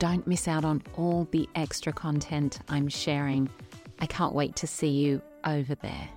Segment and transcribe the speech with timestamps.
[0.00, 3.50] Don't miss out on all the extra content I'm sharing.
[3.98, 6.08] I can't wait to see you over there.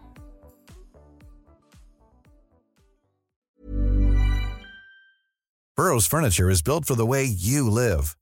[5.75, 8.15] Burrow's furniture is built for the way you live.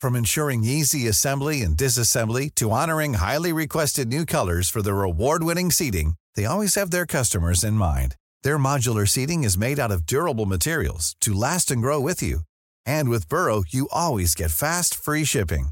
[0.00, 5.70] From ensuring easy assembly and disassembly to honoring highly requested new colors for their award-winning
[5.70, 8.16] seating, they always have their customers in mind.
[8.44, 12.40] Their modular seating is made out of durable materials to last and grow with you.
[12.86, 15.70] And with Burrow, you always get fast, free shipping.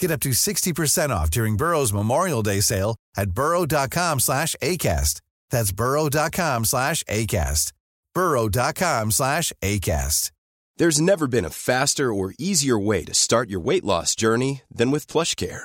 [0.00, 5.20] Get up to 60% off during Burrow's Memorial Day sale at burrow.com slash ACAST.
[5.50, 7.72] That's burrow.com slash ACAST.
[8.14, 10.30] burrow.com slash ACAST.
[10.78, 14.90] There's never been a faster or easier way to start your weight loss journey than
[14.90, 15.64] with PlushCare.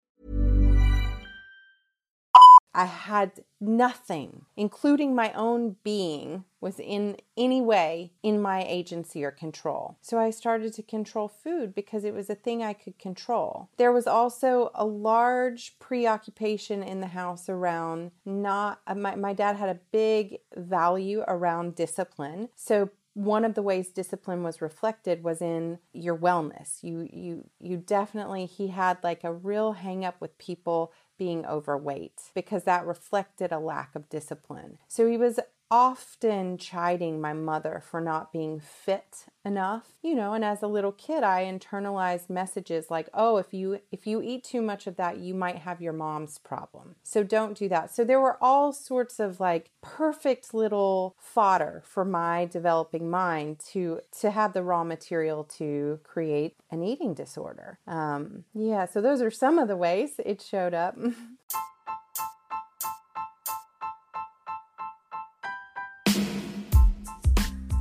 [2.73, 9.31] I had nothing, including my own being, was in any way in my agency or
[9.31, 9.97] control.
[10.01, 13.69] So I started to control food because it was a thing I could control.
[13.77, 19.57] There was also a large preoccupation in the house around not, uh, my, my dad
[19.57, 22.49] had a big value around discipline.
[22.55, 26.81] So one of the ways discipline was reflected was in your wellness.
[26.81, 32.19] You you you definitely he had like a real hang up with people being overweight
[32.33, 34.79] because that reflected a lack of discipline.
[34.87, 35.39] So he was
[35.71, 40.91] often chiding my mother for not being fit enough you know and as a little
[40.91, 45.17] kid i internalized messages like oh if you if you eat too much of that
[45.17, 46.95] you might have your mom's problem.
[47.03, 47.93] So don't do that.
[47.93, 54.01] So there were all sorts of like perfect little fodder for my developing mind to
[54.19, 57.79] to have the raw material to create an eating disorder.
[57.87, 60.97] Um yeah so those are some of the ways it showed up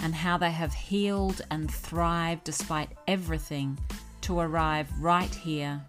[0.00, 3.78] and how they have healed and thrived despite everything
[4.22, 5.82] to arrive right here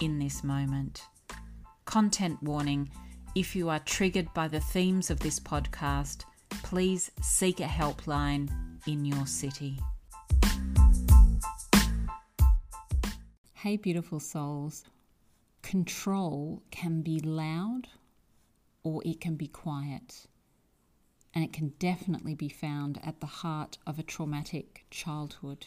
[0.00, 1.02] in this moment.
[1.84, 2.90] Content warning
[3.34, 6.24] if you are triggered by the themes of this podcast,
[6.62, 8.50] please seek a helpline
[8.86, 9.78] in your city.
[13.54, 14.84] Hey, beautiful souls.
[15.62, 17.86] Control can be loud
[18.82, 20.26] or it can be quiet
[21.34, 25.66] and it can definitely be found at the heart of a traumatic childhood.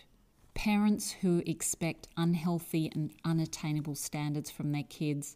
[0.54, 5.36] Parents who expect unhealthy and unattainable standards from their kids,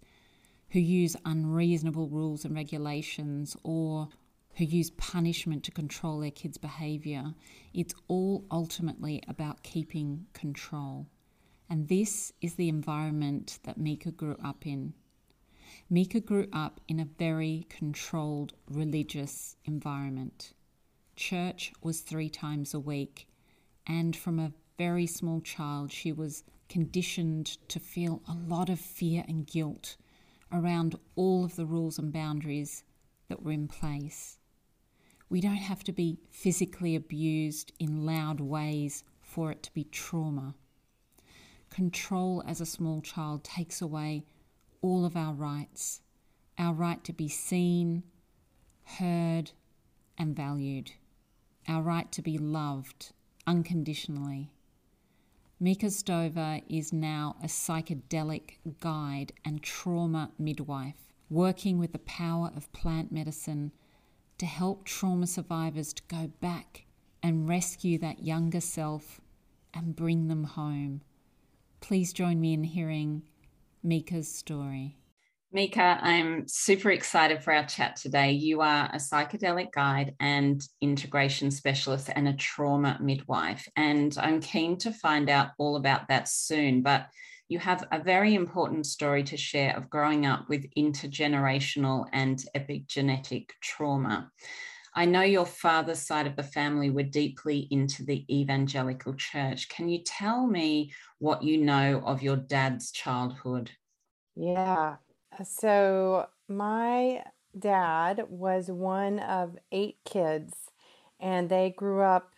[0.70, 4.10] who use unreasonable rules and regulations, or
[4.56, 7.34] who use punishment to control their kids' behavior.
[7.74, 11.08] It's all ultimately about keeping control.
[11.70, 14.94] And this is the environment that Micah grew up in.
[15.88, 20.54] Micah grew up in a very controlled religious environment.
[21.16, 23.28] Church was three times a week,
[23.86, 29.26] and from a very small child, she was conditioned to feel a lot of fear
[29.28, 29.98] and guilt
[30.52, 32.84] around all of the rules and boundaries
[33.28, 34.38] that were in place.
[35.30, 40.56] We don't have to be physically abused in loud ways for it to be trauma.
[41.70, 44.26] Control as a small child takes away
[44.82, 46.02] all of our rights
[46.60, 48.04] our right to be seen,
[48.84, 49.52] heard,
[50.18, 50.92] and valued,
[51.68, 53.14] our right to be loved
[53.48, 54.52] unconditionally.
[55.58, 62.72] Micah Stover is now a psychedelic guide and trauma midwife, working with the power of
[62.74, 63.72] plant medicine
[64.38, 66.86] to help trauma survivors to go back
[67.24, 69.22] and rescue that younger self
[69.74, 71.02] and bring them home.
[71.80, 73.24] Please join me in hearing
[73.84, 74.98] Micah's story.
[75.52, 78.34] Micah, I'm super excited for our chat today.
[78.34, 83.68] You are a psychedelic guide and integration specialist and a trauma midwife.
[83.76, 86.84] And I'm keen to find out all about that soon.
[86.84, 87.08] But
[87.48, 93.50] you have a very important story to share of growing up with intergenerational and epigenetic
[93.60, 94.30] trauma.
[95.00, 99.70] I know your father's side of the family were deeply into the evangelical church.
[99.70, 103.72] Can you tell me what you know of your dad's childhood?
[104.36, 104.98] Yeah,
[105.42, 107.24] so, my
[107.58, 110.54] dad was one of eight kids,
[111.18, 112.34] and they grew up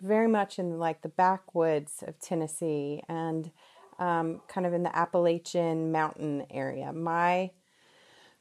[0.00, 3.50] very much in like the backwoods of Tennessee and
[3.98, 6.90] um, kind of in the Appalachian mountain area.
[6.90, 7.50] My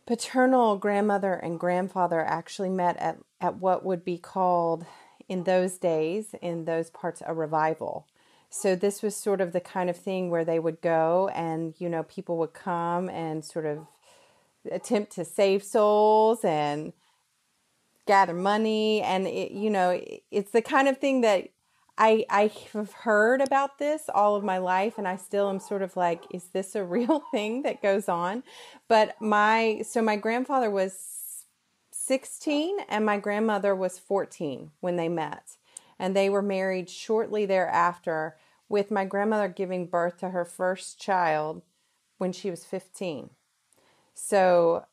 [0.07, 4.85] paternal grandmother and grandfather actually met at, at what would be called
[5.29, 8.07] in those days, in those parts, a revival.
[8.49, 11.89] So this was sort of the kind of thing where they would go and, you
[11.89, 13.85] know, people would come and sort of
[14.71, 16.93] attempt to save souls and
[18.07, 20.01] gather money and it, you know
[20.31, 21.49] it's the kind of thing that
[21.97, 25.81] I I have heard about this all of my life and I still am sort
[25.81, 28.43] of like is this a real thing that goes on?
[28.87, 31.45] But my so my grandfather was
[31.91, 35.57] 16 and my grandmother was 14 when they met.
[35.99, 38.37] And they were married shortly thereafter
[38.69, 41.63] with my grandmother giving birth to her first child
[42.19, 43.31] when she was 15
[44.19, 44.85] so,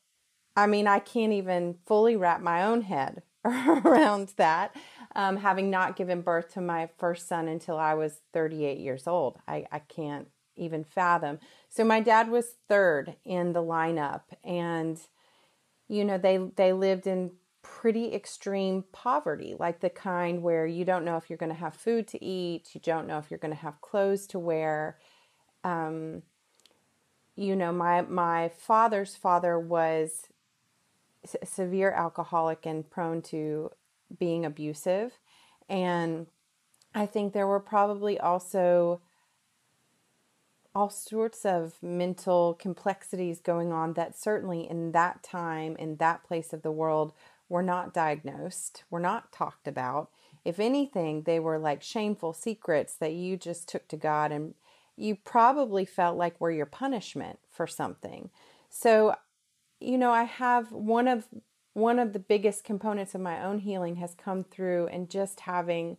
[0.55, 4.75] I mean, I can't even fully wrap my own head around that,
[5.15, 9.39] um, having not given birth to my first son until I was 38 years old.
[9.47, 11.39] I, I can't even fathom.
[11.69, 14.99] So, my dad was third in the lineup, and
[15.87, 17.31] you know, they, they lived in
[17.61, 21.75] pretty extreme poverty, like the kind where you don't know if you're going to have
[21.75, 24.97] food to eat, you don't know if you're going to have clothes to wear.
[25.63, 26.23] Um,
[27.35, 30.27] you know, my my father's father was
[31.43, 33.71] severe alcoholic and prone to
[34.17, 35.19] being abusive,
[35.67, 36.27] and
[36.93, 39.01] I think there were probably also
[40.73, 46.51] all sorts of mental complexities going on that certainly in that time in that place
[46.51, 47.13] of the world
[47.47, 50.09] were not diagnosed, were not talked about.
[50.43, 54.53] If anything, they were like shameful secrets that you just took to God and
[54.97, 58.29] you probably felt like were your punishment for something.
[58.69, 59.15] So,
[59.79, 61.27] you know, I have one of
[61.75, 65.97] one of the biggest components of my own healing has come through and just having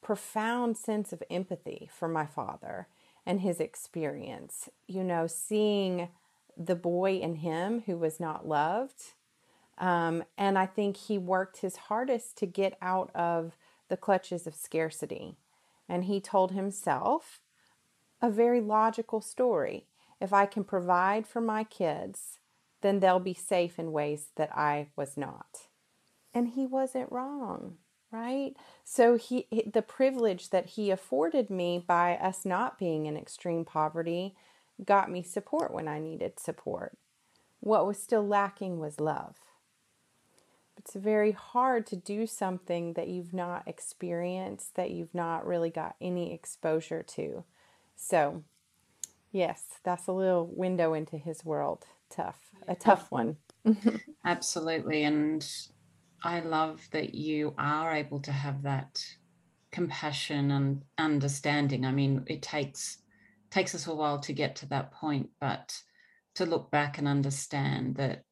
[0.00, 2.88] profound sense of empathy for my father
[3.26, 4.70] and his experience.
[4.86, 6.08] You know, seeing
[6.56, 9.12] the boy in him who was not loved.
[9.76, 13.58] Um, and I think he worked his hardest to get out of
[13.90, 15.36] the clutches of scarcity.
[15.86, 17.42] And he told himself
[18.22, 19.88] a very logical story.
[20.22, 22.38] If I can provide for my kids,
[22.80, 25.68] then they'll be safe in ways that I was not.
[26.34, 27.76] And he wasn't wrong,
[28.10, 28.54] right?
[28.84, 34.34] So he the privilege that he afforded me by us not being in extreme poverty
[34.84, 36.96] got me support when I needed support.
[37.60, 39.36] What was still lacking was love.
[40.76, 45.96] It's very hard to do something that you've not experienced, that you've not really got
[46.00, 47.42] any exposure to.
[47.96, 48.44] So,
[49.32, 51.84] yes, that's a little window into his world.
[52.10, 53.36] Tough, a tough one.
[54.24, 55.04] Absolutely.
[55.04, 55.46] And
[56.22, 59.04] I love that you are able to have that
[59.70, 61.84] compassion and understanding.
[61.84, 62.98] I mean, it takes
[63.50, 65.74] takes us a while to get to that point, but
[66.34, 68.22] to look back and understand that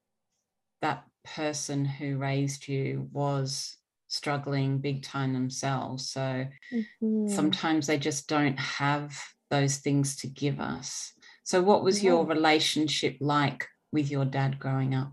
[0.82, 3.76] that person who raised you was
[4.08, 6.10] struggling big time themselves.
[6.10, 7.28] So mm-hmm.
[7.28, 9.18] sometimes they just don't have
[9.50, 11.12] those things to give us.
[11.46, 15.12] So, what was your relationship like with your dad growing up?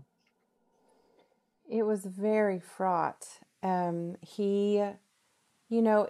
[1.70, 3.24] It was very fraught.
[3.62, 4.84] Um, he,
[5.68, 6.08] you know,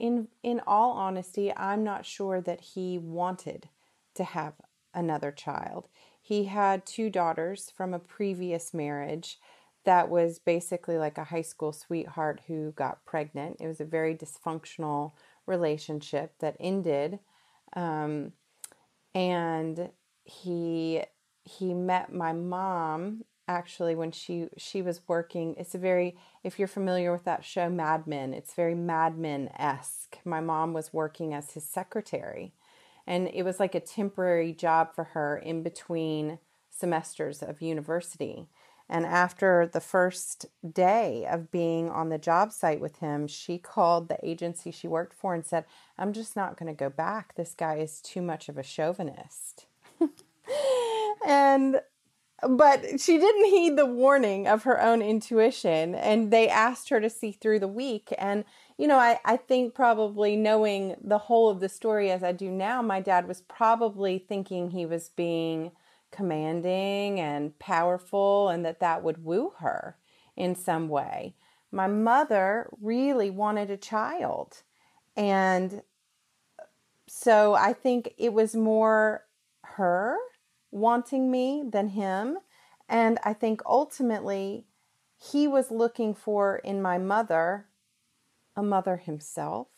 [0.00, 3.68] in in all honesty, I'm not sure that he wanted
[4.14, 4.54] to have
[4.92, 5.86] another child.
[6.20, 9.38] He had two daughters from a previous marriage
[9.84, 13.58] that was basically like a high school sweetheart who got pregnant.
[13.60, 15.12] It was a very dysfunctional
[15.46, 17.20] relationship that ended.
[17.76, 18.32] Um,
[19.14, 19.90] and
[20.24, 21.02] he
[21.44, 25.54] he met my mom actually when she she was working.
[25.58, 30.18] It's a very if you're familiar with that show mad men it's very mad men-esque.
[30.24, 32.52] My mom was working as his secretary
[33.06, 36.38] and it was like a temporary job for her in between
[36.70, 38.48] semesters of university
[38.90, 44.08] and after the first day of being on the job site with him, she called
[44.08, 45.64] the agency she worked for and said,
[45.96, 47.36] I'm just not going to go back.
[47.36, 49.66] This guy is too much of a chauvinist.
[51.26, 51.80] and
[52.48, 57.10] but she didn't heed the warning of her own intuition and they asked her to
[57.10, 58.44] see through the week and
[58.78, 62.50] you know I, I think probably knowing the whole of the story as i do
[62.50, 65.72] now my dad was probably thinking he was being
[66.10, 69.96] commanding and powerful and that that would woo her
[70.36, 71.34] in some way
[71.72, 74.62] my mother really wanted a child
[75.16, 75.82] and
[77.08, 79.24] so i think it was more
[79.62, 80.16] her
[80.70, 82.38] wanting me than him.
[82.88, 84.66] And I think ultimately
[85.18, 87.66] he was looking for in my mother
[88.56, 89.68] a mother himself.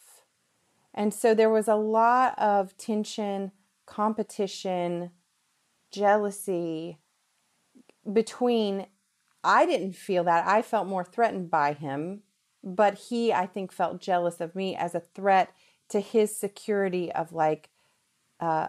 [0.94, 3.52] And so there was a lot of tension,
[3.86, 5.10] competition,
[5.92, 6.98] jealousy
[8.10, 8.86] between.
[9.44, 10.46] I didn't feel that.
[10.46, 12.22] I felt more threatened by him,
[12.62, 15.52] but he, I think, felt jealous of me as a threat
[15.88, 17.70] to his security of like
[18.40, 18.68] uh,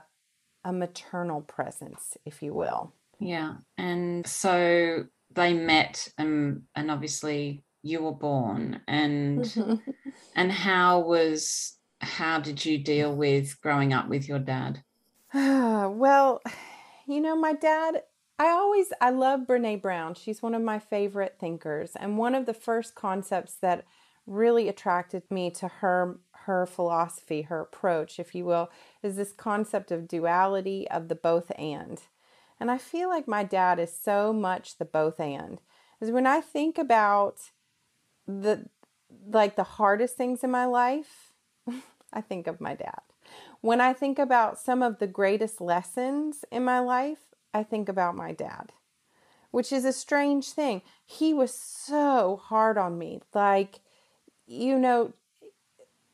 [0.66, 2.94] a maternal presence, if you will.
[3.20, 3.56] Yeah.
[3.78, 9.82] And so they met and and obviously you were born and
[10.36, 14.84] and how was how did you deal with growing up with your dad?
[15.34, 16.42] well,
[17.08, 18.04] you know, my dad
[18.40, 20.16] I always I love Brené Brown.
[20.16, 23.86] She's one of my favorite thinkers and one of the first concepts that
[24.26, 28.70] really attracted me to her her philosophy, her approach, if you will,
[29.02, 32.02] is this concept of duality of the both and.
[32.60, 35.62] And I feel like my dad is so much the both and.
[36.02, 37.38] Is when I think about
[38.28, 38.68] the
[39.30, 41.34] like the hardest things in my life,
[42.14, 43.13] I think of my dad.
[43.64, 47.20] When I think about some of the greatest lessons in my life,
[47.54, 48.74] I think about my dad,
[49.52, 50.82] which is a strange thing.
[51.06, 53.22] He was so hard on me.
[53.34, 53.80] Like,
[54.46, 55.14] you know,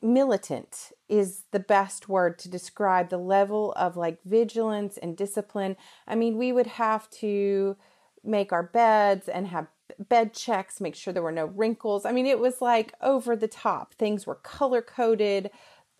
[0.00, 5.76] militant is the best word to describe the level of like vigilance and discipline.
[6.06, 7.76] I mean, we would have to
[8.22, 9.66] make our beds and have
[9.98, 12.06] bed checks, make sure there were no wrinkles.
[12.06, 13.94] I mean, it was like over the top.
[13.94, 15.50] Things were color coded.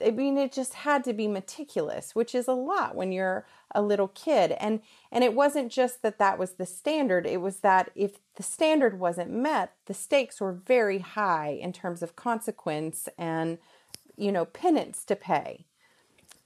[0.05, 3.83] I mean, it just had to be meticulous, which is a lot when you're a
[3.83, 4.53] little kid.
[4.53, 4.81] And
[5.13, 7.27] and it wasn't just that that was the standard.
[7.27, 12.03] It was that if the standard wasn't met, the stakes were very high in terms
[12.03, 13.59] of consequence and
[14.17, 15.65] you know, penance to pay.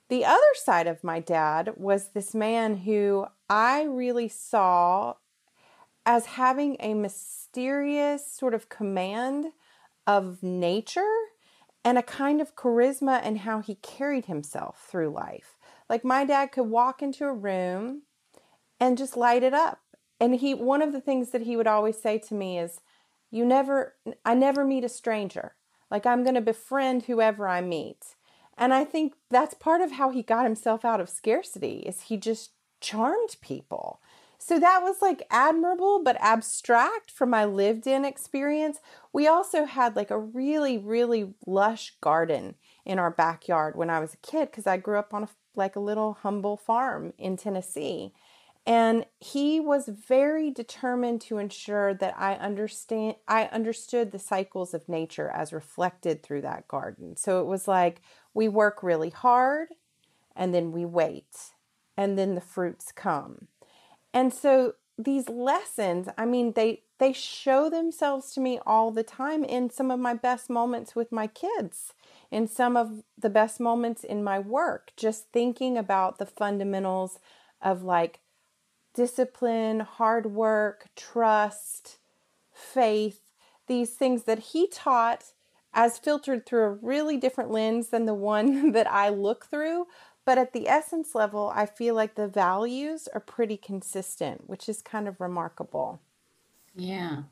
[0.09, 5.15] The other side of my dad was this man who I really saw
[6.07, 9.47] as having a mysterious sort of command
[10.07, 11.15] of nature
[11.85, 15.57] and a kind of charisma and how he carried himself through life.
[15.89, 18.03] Like my dad could walk into a room
[18.81, 19.81] and just light it up.
[20.19, 22.81] And he one of the things that he would always say to me is
[23.31, 25.55] you never I never meet a stranger.
[25.91, 28.15] Like I'm going to befriend whoever I meet.
[28.57, 32.17] And I think that's part of how he got himself out of scarcity is he
[32.17, 34.01] just charmed people.
[34.47, 38.79] So that was like admirable but abstract from my lived in experience.
[39.11, 44.13] We also had like a really really lush garden in our backyard when I was
[44.13, 48.13] a kid cuz I grew up on a like a little humble farm in Tennessee.
[48.67, 54.91] And he was very determined to ensure that I understand I understood the cycles of
[54.91, 57.17] nature as reflected through that garden.
[57.17, 58.03] So it was like
[58.35, 59.69] we work really hard
[60.37, 61.55] and then we wait
[61.97, 63.49] and then the fruits come.
[64.15, 69.45] And so these lessons, I mean they they show themselves to me all the time
[69.45, 71.93] in some of my best moments with my kids,
[72.31, 77.19] in some of the best moments in my work, just thinking about the fundamentals
[77.61, 78.21] of like
[78.95, 81.99] discipline, hard work, trust,
[82.53, 83.33] faith,
[83.67, 85.33] these things that he taught
[85.75, 89.87] as filtered through a really different lens than the one that I look through.
[90.25, 94.81] But at the essence level, I feel like the values are pretty consistent, which is
[94.81, 96.01] kind of remarkable.
[96.75, 97.25] Yeah.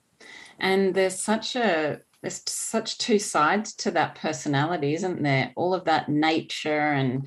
[0.58, 5.52] And there's such a there's such two sides to that personality, isn't there?
[5.56, 7.26] All of that nature and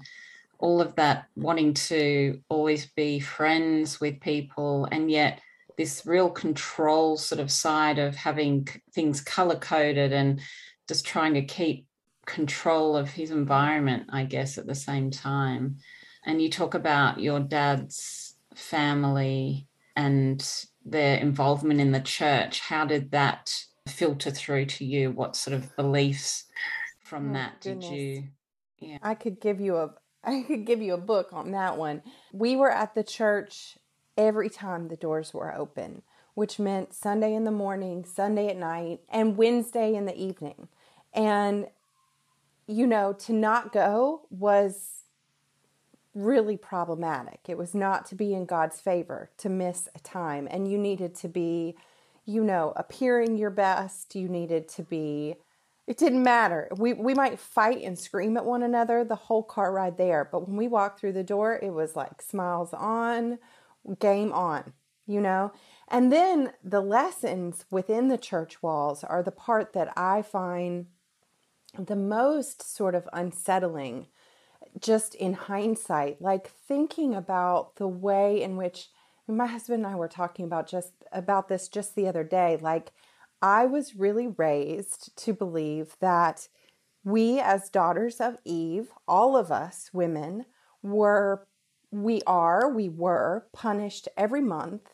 [0.60, 5.42] all of that wanting to always be friends with people and yet
[5.78, 10.40] this real control sort of side of having things color coded and
[10.88, 11.86] just trying to keep
[12.26, 15.78] control of his environment, I guess, at the same time.
[16.26, 20.44] And you talk about your dad's family and
[20.84, 22.60] their involvement in the church.
[22.60, 23.54] How did that
[23.88, 25.12] filter through to you?
[25.12, 26.46] What sort of beliefs
[27.04, 27.90] from oh, that goodness.
[27.90, 28.24] did you?
[28.80, 28.98] Yeah.
[29.02, 32.02] I could give you a I could give you a book on that one.
[32.34, 33.78] We were at the church
[34.18, 36.02] every time the doors were open,
[36.34, 40.68] which meant Sunday in the morning, Sunday at night, and Wednesday in the evening.
[41.14, 41.68] And,
[42.68, 45.04] you know, to not go was
[46.14, 47.42] really problematic.
[47.48, 50.48] It was not to be in God's favor to miss a time.
[50.50, 51.76] And you needed to be,
[52.26, 54.16] you know, appearing your best.
[54.16, 55.36] You needed to be
[55.88, 56.68] it didn't matter.
[56.76, 60.48] We we might fight and scream at one another the whole car ride there, but
[60.48, 63.38] when we walked through the door, it was like smiles on,
[64.00, 64.74] game on,
[65.06, 65.52] you know?
[65.88, 70.88] And then the lessons within the church walls are the part that I find
[71.78, 74.08] the most sort of unsettling
[74.80, 78.90] just in hindsight, like thinking about the way in which
[79.28, 82.92] my husband and I were talking about just about this just the other day, like
[83.42, 86.48] I was really raised to believe that
[87.04, 90.46] we, as daughters of Eve, all of us women,
[90.82, 91.48] were,
[91.92, 94.90] we are, we were punished every month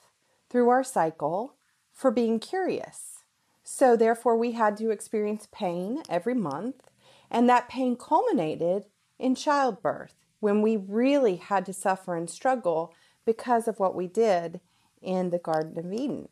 [0.49, 1.55] through our cycle
[1.93, 3.20] for being curious.
[3.63, 6.89] So, therefore, we had to experience pain every month.
[7.29, 8.85] And that pain culminated
[9.17, 12.93] in childbirth when we really had to suffer and struggle
[13.25, 14.59] because of what we did
[15.01, 16.27] in the Garden of Eden.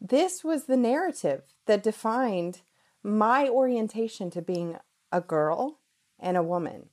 [0.00, 2.62] This was the narrative that defined
[3.02, 4.76] my orientation to being
[5.12, 5.80] a girl
[6.18, 6.88] and a woman.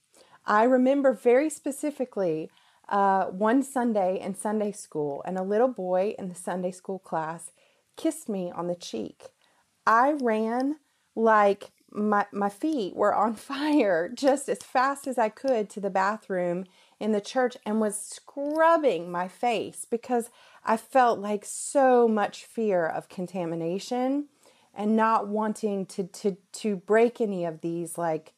[0.46, 2.50] I remember very specifically
[2.90, 7.52] uh, one Sunday in Sunday school, and a little boy in the Sunday school class
[7.96, 9.30] kissed me on the cheek.
[9.86, 10.78] I ran
[11.16, 15.90] like my, my feet were on fire just as fast as I could to the
[15.90, 16.66] bathroom
[17.00, 20.30] in the church and was scrubbing my face because
[20.64, 24.28] I felt like so much fear of contamination
[24.74, 28.34] and not wanting to to to break any of these like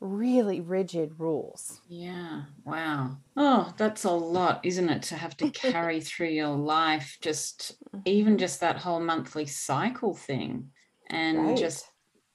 [0.00, 1.80] really rigid rules.
[1.88, 2.42] Yeah.
[2.64, 3.18] Wow.
[3.36, 8.00] Oh, that's a lot, isn't it, to have to carry through your life just mm-hmm.
[8.04, 10.70] even just that whole monthly cycle thing
[11.10, 11.56] and right.
[11.56, 11.86] just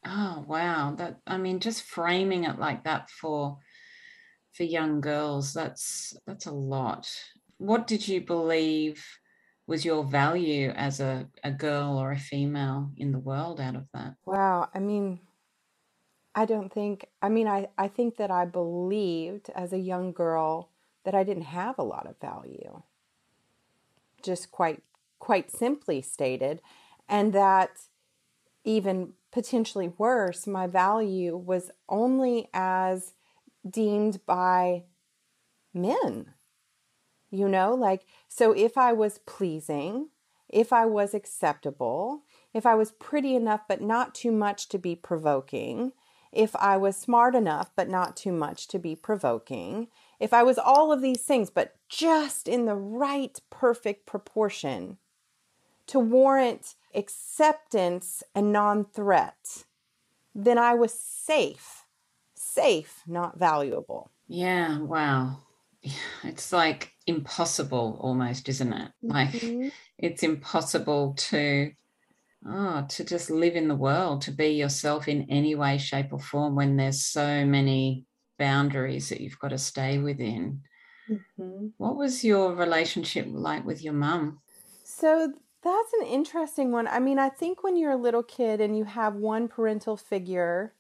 [0.06, 3.60] oh wow, that I mean just framing it like that for
[4.54, 7.10] for young girls that's that's a lot
[7.58, 9.04] what did you believe
[9.66, 13.88] was your value as a, a girl or a female in the world out of
[13.94, 15.20] that wow i mean
[16.36, 20.70] i don't think i mean i, I think that i believed as a young girl
[21.04, 22.82] that i didn't have a lot of value
[24.22, 24.82] just quite
[25.20, 26.62] quite simply stated
[27.08, 27.88] and that
[28.64, 33.14] even potentially worse my value was only as
[33.68, 34.84] deemed by
[35.74, 36.34] men.
[37.32, 40.10] You know, like, so if I was pleasing,
[40.50, 44.96] if I was acceptable, if I was pretty enough but not too much to be
[44.96, 45.94] provoking,
[46.36, 49.88] if I was smart enough but not too much to be provoking,
[50.20, 54.98] if I was all of these things but just in the right perfect proportion
[55.88, 59.66] to warrant acceptance and non threat,
[60.34, 61.84] then I was safe
[62.54, 64.12] safe, not valuable.
[64.28, 65.40] Yeah, wow.
[66.24, 68.92] It's like impossible almost, isn't it?
[69.02, 69.68] Like mm-hmm.
[69.98, 71.72] it's impossible to
[72.46, 76.20] oh, to just live in the world, to be yourself in any way, shape, or
[76.20, 78.06] form when there's so many
[78.40, 80.62] boundaries that you've got to stay within.
[81.10, 81.68] Mm-hmm.
[81.78, 84.40] What was your relationship like with your mum?
[84.84, 86.88] So that's an interesting one.
[86.88, 90.74] I mean, I think when you're a little kid and you have one parental figure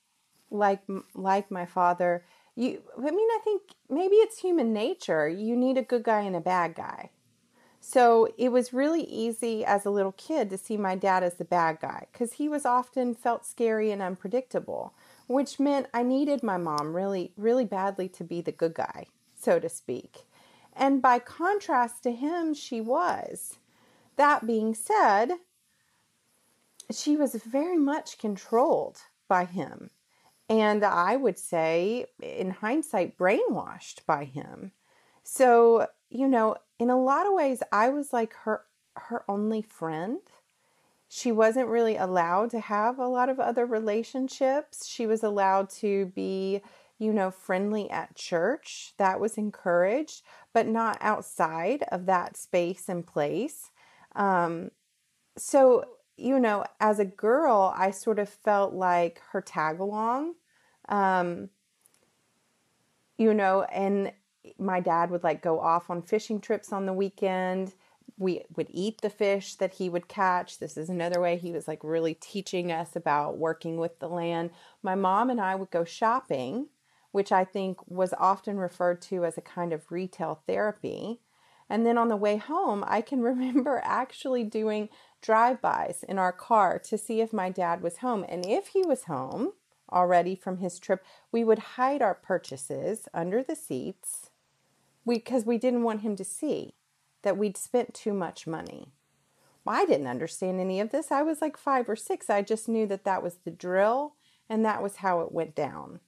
[0.53, 0.81] like
[1.15, 2.23] like my father
[2.55, 6.35] you i mean i think maybe it's human nature you need a good guy and
[6.35, 7.09] a bad guy
[7.85, 11.45] so it was really easy as a little kid to see my dad as the
[11.45, 14.93] bad guy because he was often felt scary and unpredictable
[15.27, 19.59] which meant i needed my mom really really badly to be the good guy so
[19.59, 20.23] to speak
[20.75, 23.57] And by contrast to him, she was.
[24.15, 25.33] That being said,
[26.91, 29.89] she was very much controlled by him.
[30.49, 34.71] And I would say, in hindsight, brainwashed by him.
[35.23, 38.61] So, you know, in a lot of ways, I was like her
[38.95, 40.19] her only friend.
[41.09, 44.85] She wasn't really allowed to have a lot of other relationships.
[44.85, 46.61] She was allowed to be,
[46.99, 48.93] you know, friendly at church.
[48.97, 50.21] That was encouraged,
[50.53, 53.71] but not outside of that space and place.
[54.15, 54.69] Um,
[55.35, 60.35] so, you know, as a girl, I sort of felt like her tag along.
[60.89, 61.49] Um,
[63.17, 64.11] you know, and
[64.57, 67.73] my dad would like go off on fishing trips on the weekend.
[68.17, 70.59] We would eat the fish that he would catch.
[70.59, 74.51] This is another way he was like really teaching us about working with the land.
[74.81, 76.67] My mom and I would go shopping,
[77.11, 81.21] which I think was often referred to as a kind of retail therapy.
[81.69, 84.89] And then on the way home, I can remember actually doing
[85.21, 88.25] drive-bys in our car to see if my dad was home.
[88.27, 89.53] And if he was home
[89.91, 94.29] already from his trip, we would hide our purchases under the seats
[95.07, 96.73] because we didn't want him to see
[97.23, 98.89] that we'd spent too much money.
[99.65, 101.11] Well, I didn't understand any of this.
[101.11, 102.29] I was like 5 or 6.
[102.29, 104.15] I just knew that that was the drill
[104.49, 105.99] and that was how it went down.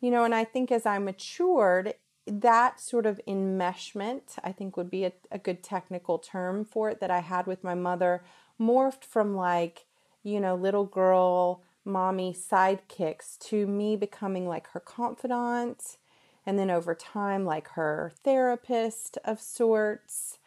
[0.00, 1.94] You know, and I think as I matured,
[2.26, 7.00] that sort of enmeshment, I think would be a, a good technical term for it,
[7.00, 8.24] that I had with my mother
[8.60, 9.86] morphed from like,
[10.22, 15.96] you know, little girl, mommy sidekicks to me becoming like her confidant.
[16.46, 20.38] And then over time, like her therapist of sorts.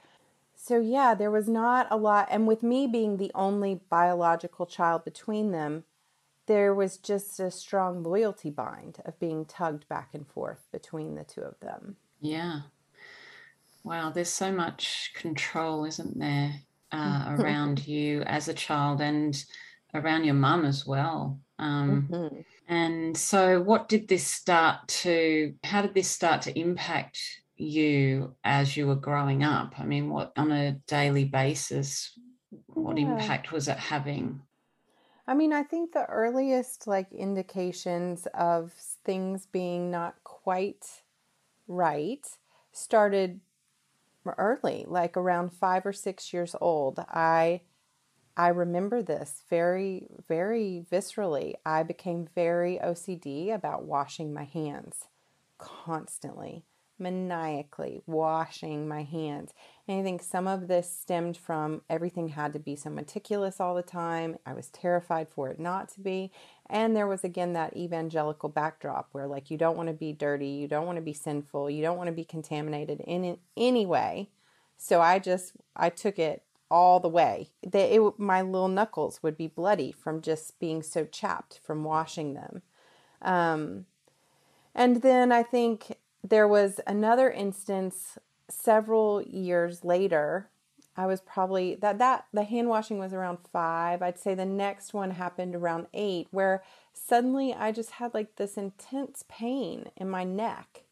[0.55, 2.29] So, yeah, there was not a lot.
[2.31, 5.83] And with me being the only biological child between them,
[6.49, 11.23] there was just a strong loyalty bind of being tugged back and forth between the
[11.23, 11.97] two of them.
[12.19, 12.62] Yeah.
[13.83, 16.53] Wow, there's so much control, isn't there,
[16.91, 19.43] uh, around you as a child and
[19.93, 21.39] around your mum as well.
[21.60, 22.39] Um, mm-hmm.
[22.67, 27.19] And so, what did this start to, how did this start to impact
[27.58, 29.74] you as you were growing up?
[29.78, 32.17] I mean, what on a daily basis,
[32.67, 33.12] what yeah.
[33.12, 34.41] impact was it having?
[35.28, 38.72] I mean, I think the earliest like indications of
[39.04, 40.86] things being not quite
[41.67, 42.26] right
[42.72, 43.41] started
[44.38, 47.00] early, like around 5 or 6 years old.
[47.10, 47.62] I
[48.38, 51.56] I remember this very very viscerally.
[51.65, 55.06] I became very OCD about washing my hands
[55.58, 56.63] constantly
[57.00, 59.54] maniacally washing my hands.
[59.88, 63.74] And I think some of this stemmed from everything had to be so meticulous all
[63.74, 64.38] the time.
[64.46, 66.32] I was terrified for it not to be.
[66.70, 70.50] And there was again that evangelical backdrop where, like, you don't want to be dirty,
[70.50, 74.30] you don't want to be sinful, you don't want to be contaminated in, any way.
[74.78, 77.49] So I just, I took it all the way.
[77.65, 82.34] They, it, my little knuckles would be bloody from just being so chapped from washing
[82.34, 82.62] them.
[83.21, 83.86] Um,
[84.75, 88.17] and then I think there was another instance
[88.49, 90.49] several years later.
[90.95, 94.01] I was probably that that the hand washing was around 5.
[94.01, 98.58] I'd say the next one happened around 8 where suddenly I just had like this
[98.58, 100.84] intense pain in my neck.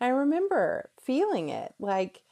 [0.00, 2.22] And I remember feeling it like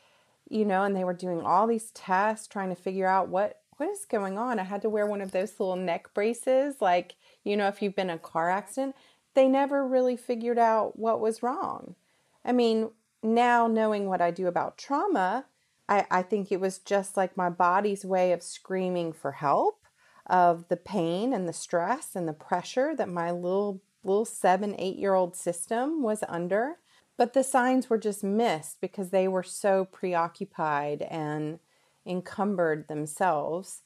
[0.48, 3.90] you know, and they were doing all these tests trying to figure out what what
[3.90, 4.58] is going on.
[4.58, 7.96] I had to wear one of those little neck braces like, you know, if you've
[7.96, 8.96] been in a car accident,
[9.34, 11.94] they never really figured out what was wrong.
[12.42, 12.90] I mean,
[13.22, 15.44] now knowing what I do about trauma,
[15.88, 19.82] I, I think it was just like my body's way of screaming for help
[20.26, 24.96] of the pain and the stress and the pressure that my little little seven, eight
[24.96, 26.76] year old system was under.
[27.16, 31.60] But the signs were just missed because they were so preoccupied and
[32.04, 33.82] encumbered themselves.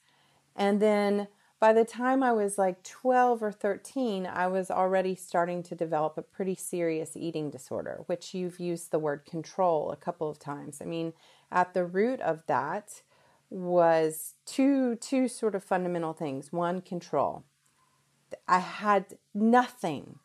[0.57, 1.29] And then
[1.61, 6.17] by the time I was like 12 or 13, I was already starting to develop
[6.17, 10.79] a pretty serious eating disorder, which you've used the word control a couple of times.
[10.81, 11.13] I mean,
[11.53, 13.03] at the root of that
[13.51, 16.53] was two two sort of fundamental things.
[16.53, 17.45] One, control.
[18.49, 20.21] I had nothing,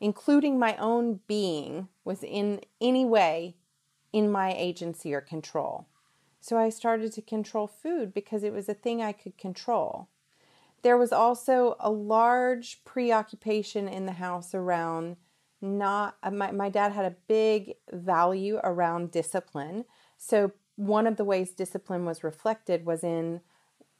[0.00, 3.56] including my own being, was in any way
[4.12, 5.86] in my agency or control.
[6.40, 10.08] So I started to control food because it was a thing I could control.
[10.82, 15.16] There was also a large preoccupation in the house around
[15.60, 19.86] not, uh, my, my dad had a big value around discipline.
[20.18, 23.40] So one of the ways discipline was reflected was in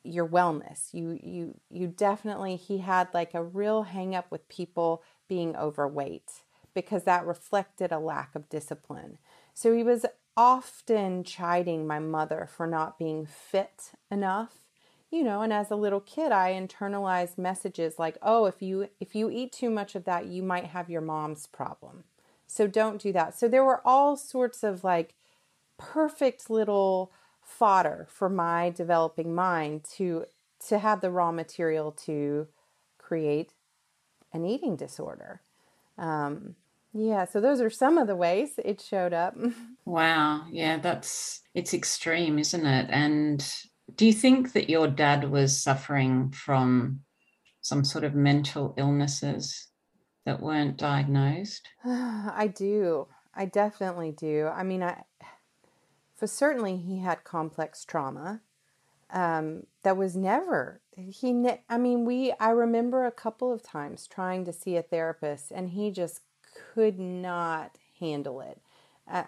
[0.05, 0.95] your wellness.
[0.95, 6.43] You you you definitely he had like a real hang up with people being overweight
[6.75, 9.19] because that reflected a lack of discipline.
[9.55, 10.05] So he was
[10.37, 14.61] often chiding my mother for not being fit enough
[15.11, 19.15] you know and as a little kid i internalized messages like oh if you if
[19.15, 22.05] you eat too much of that you might have your mom's problem
[22.47, 25.15] so don't do that so there were all sorts of like
[25.79, 27.11] perfect little
[27.43, 30.25] fodder for my developing mind to
[30.69, 32.49] to have the raw material to
[32.99, 33.53] create
[34.37, 35.41] an eating disorder
[35.99, 36.55] um,
[36.93, 39.37] yeah so those are some of the ways it showed up
[39.85, 43.47] wow yeah that's it's extreme isn't it and
[43.95, 47.01] do you think that your dad was suffering from
[47.61, 49.69] some sort of mental illnesses
[50.25, 51.69] that weren't diagnosed?
[51.85, 53.07] I do.
[53.35, 54.47] I definitely do.
[54.47, 55.03] I mean, I
[56.15, 58.41] for certainly he had complex trauma.
[59.11, 61.33] Um, that was never he.
[61.33, 62.33] Ne- I mean, we.
[62.41, 66.21] I remember a couple of times trying to see a therapist, and he just
[66.75, 68.61] could not handle it.
[69.11, 69.25] Uh,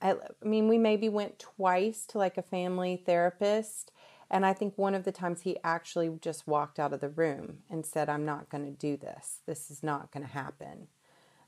[0.00, 3.92] I, I mean, we maybe went twice to like a family therapist,
[4.30, 7.58] and I think one of the times he actually just walked out of the room
[7.70, 9.40] and said, I'm not going to do this.
[9.46, 10.88] This is not going to happen.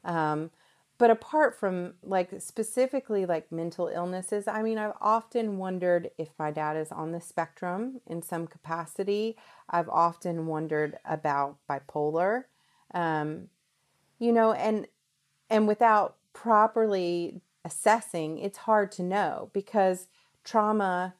[0.04, 0.50] Um,
[0.96, 6.50] but apart from like specifically like mental illnesses, I mean, I've often wondered if my
[6.50, 9.36] dad is on the spectrum in some capacity.
[9.68, 12.44] I've often wondered about bipolar.
[12.92, 13.48] Um,
[14.18, 14.86] you know, and
[15.50, 20.06] and without properly assessing, it's hard to know because
[20.44, 21.14] trauma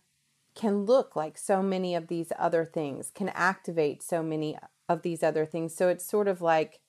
[0.54, 4.56] can look like so many of these other things, can activate so many
[4.88, 5.74] of these other things.
[5.74, 6.80] So it's sort of like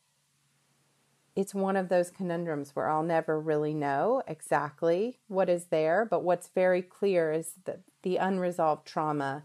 [1.36, 6.24] it's one of those conundrums where I'll never really know exactly what is there, but
[6.24, 9.44] what's very clear is that the unresolved trauma.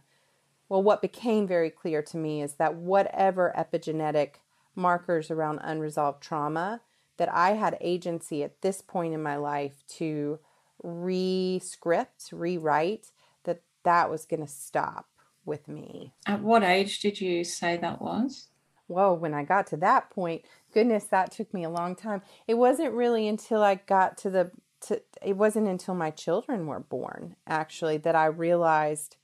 [0.69, 4.35] Well, what became very clear to me is that whatever epigenetic
[4.77, 6.81] markers around unresolved trauma,
[7.17, 10.39] that I had agency at this point in my life to
[10.83, 13.11] re-script, rewrite,
[13.45, 15.09] that that was going to stop
[15.45, 16.15] with me.
[16.25, 18.47] At what age did you say that was?
[18.89, 22.23] Well, when I got to that point, goodness, that took me a long time.
[22.47, 24.51] It wasn't really until I got to the
[24.83, 29.17] to, it wasn't until my children were born actually that I realized,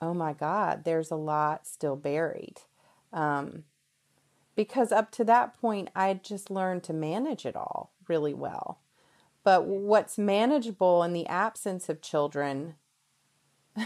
[0.00, 2.58] oh my God, there's a lot still buried.
[3.12, 3.64] Um,
[4.54, 8.80] because up to that point, I just learned to manage it all really well.
[9.42, 12.74] But what's manageable in the absence of children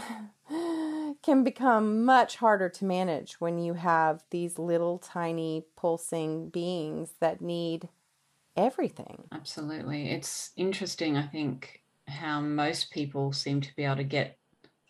[1.25, 7.41] can become much harder to manage when you have these little tiny pulsing beings that
[7.41, 7.89] need
[8.55, 9.23] everything.
[9.31, 10.11] Absolutely.
[10.11, 14.37] It's interesting, I think, how most people seem to be able to get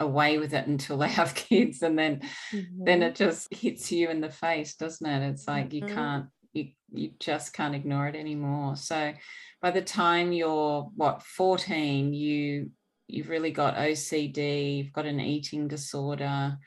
[0.02, 2.20] away with it until they have kids and then
[2.52, 2.84] mm-hmm.
[2.84, 5.88] then it just hits you in the face doesn't it it's like mm-hmm.
[5.88, 9.14] you can't you, you just can't ignore it anymore so
[9.62, 12.72] by the time you're what 14 you
[13.08, 16.58] you've really got OCD, you've got an eating disorder.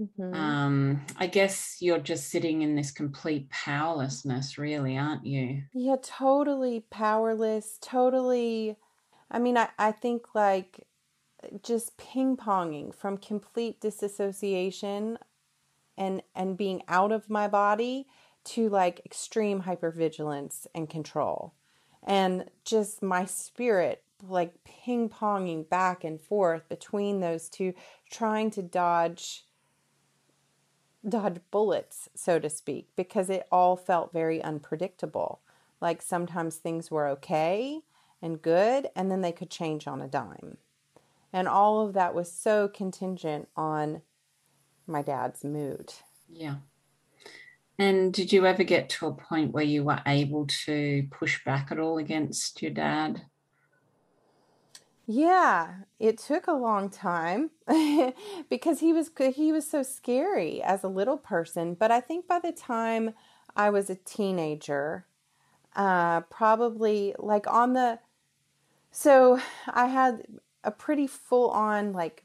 [0.00, 0.34] Mm-hmm.
[0.34, 5.62] Um, I guess you're just sitting in this complete powerlessness, really, aren't you?
[5.72, 8.76] Yeah, totally powerless, totally.
[9.30, 10.86] I mean, I, I think like
[11.62, 15.18] just ping ponging from complete disassociation
[15.96, 18.06] and and being out of my body
[18.44, 21.54] to like extreme hypervigilance and control
[22.06, 27.74] and just my spirit like ping ponging back and forth between those two,
[28.10, 29.44] trying to dodge
[31.06, 35.40] dodge bullets, so to speak, because it all felt very unpredictable.
[35.80, 37.80] Like sometimes things were okay
[38.22, 40.56] and good, and then they could change on a dime.
[41.32, 44.00] And all of that was so contingent on
[44.86, 45.92] my dad's mood.
[46.28, 46.56] Yeah.
[47.78, 51.72] And did you ever get to a point where you were able to push back
[51.72, 53.22] at all against your dad?
[55.06, 57.50] Yeah, it took a long time
[58.48, 62.38] because he was he was so scary as a little person, but I think by
[62.38, 63.14] the time
[63.54, 65.06] I was a teenager,
[65.76, 67.98] uh probably like on the
[68.92, 70.26] so I had
[70.64, 72.24] a pretty full on like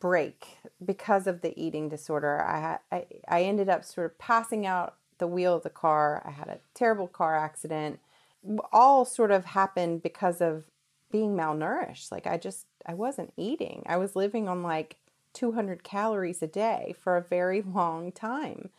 [0.00, 2.42] break because of the eating disorder.
[2.42, 6.22] I had I, I ended up sort of passing out the wheel of the car.
[6.26, 8.00] I had a terrible car accident.
[8.72, 10.64] All sort of happened because of
[11.14, 12.10] being malnourished.
[12.10, 13.84] Like I just I wasn't eating.
[13.86, 14.96] I was living on like
[15.34, 18.70] 200 calories a day for a very long time.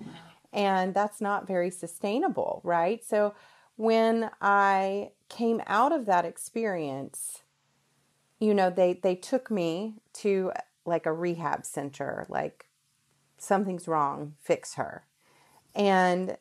[0.52, 3.02] And that's not very sustainable, right?
[3.06, 3.36] So
[3.78, 7.44] when I came out of that experience,
[8.42, 10.52] you know, they they took me to
[10.86, 12.66] like a rehab center, like
[13.38, 15.06] something's wrong, fix her.
[15.74, 16.36] And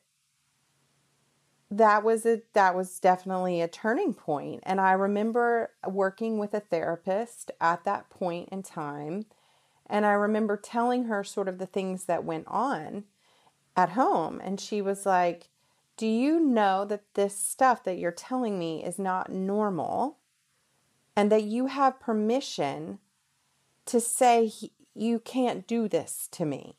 [1.76, 6.60] that was a that was definitely a turning point and i remember working with a
[6.60, 9.24] therapist at that point in time
[9.86, 13.04] and i remember telling her sort of the things that went on
[13.76, 15.48] at home and she was like
[15.96, 20.18] do you know that this stuff that you're telling me is not normal
[21.14, 22.98] and that you have permission
[23.86, 24.50] to say
[24.94, 26.76] you can't do this to me?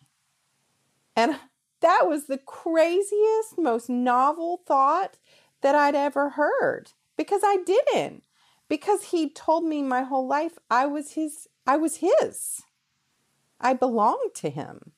[1.15, 1.37] And
[1.85, 5.17] that was the craziest, most novel thought
[5.61, 8.23] that I'd ever heard because I didn't.
[8.67, 12.63] Because he told me my whole life I was his I was his.
[13.61, 14.93] I belonged to him.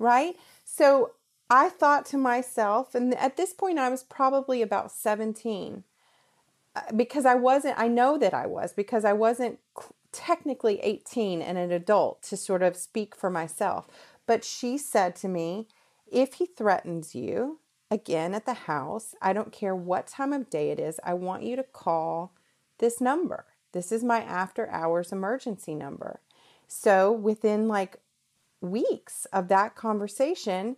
[0.00, 0.34] Right?
[0.64, 1.12] So
[1.48, 5.84] I thought to myself and at this point I was probably about 17
[6.74, 9.60] uh, because I wasn't I know that I was because I wasn't
[10.10, 13.86] technically 18 and an adult to sort of speak for myself.
[14.26, 15.68] But she said to me,
[16.10, 20.70] if he threatens you again at the house, I don't care what time of day
[20.70, 22.32] it is, I want you to call
[22.78, 23.46] this number.
[23.72, 26.20] This is my after hours emergency number.
[26.66, 27.98] So within like
[28.60, 30.76] weeks of that conversation,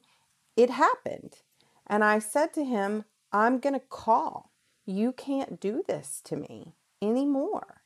[0.56, 1.38] it happened.
[1.86, 4.50] And I said to him, I'm going to call.
[4.84, 7.82] You can't do this to me anymore.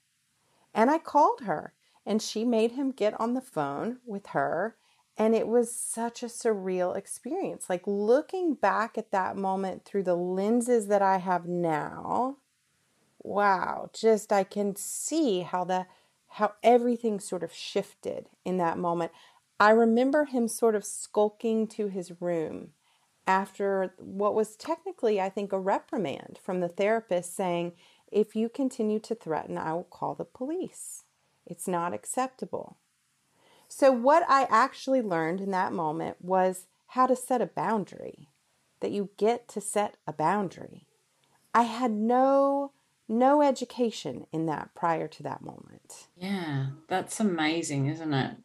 [0.75, 1.75] And I called her
[2.07, 4.77] and she made him get on the phone with her
[5.21, 7.69] and it was such a surreal experience.
[7.69, 12.39] Like looking back at that moment through the lenses that I have now,
[13.23, 15.87] wow, just I can see how the
[16.35, 19.13] how everything sort of shifted in that moment.
[19.59, 22.71] I remember him sort of skulking to his room
[23.27, 27.73] after what was technically, I think, a reprimand from the therapist saying,
[28.11, 31.05] If you continue to threaten, I will call the police.
[31.45, 32.79] It's not acceptable.
[33.73, 38.29] So, what I actually learned in that moment was how to set a boundary,
[38.81, 40.89] that you get to set a boundary.
[41.55, 42.73] I had no
[43.09, 46.09] no education in that prior to that moment.
[46.17, 48.37] Yeah, that's amazing, isn't it?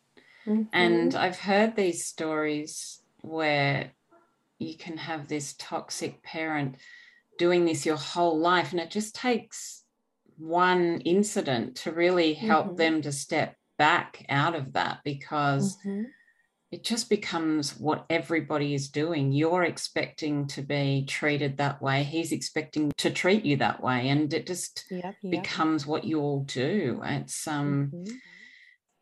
[0.48, 0.64] Mm-hmm.
[0.72, 3.92] And I've heard these stories where
[4.60, 6.78] you can have this toxic parent
[7.40, 9.84] doing this your whole life, and it just takes
[10.38, 12.76] one incident to really help mm-hmm.
[12.76, 16.04] them to step back out of that because mm-hmm.
[16.72, 19.32] it just becomes what everybody is doing.
[19.32, 22.04] You're expecting to be treated that way.
[22.04, 24.10] He's expecting to treat you that way.
[24.10, 25.32] And it just yep, yep.
[25.32, 27.02] becomes what you all do.
[27.04, 28.16] It's um mm-hmm.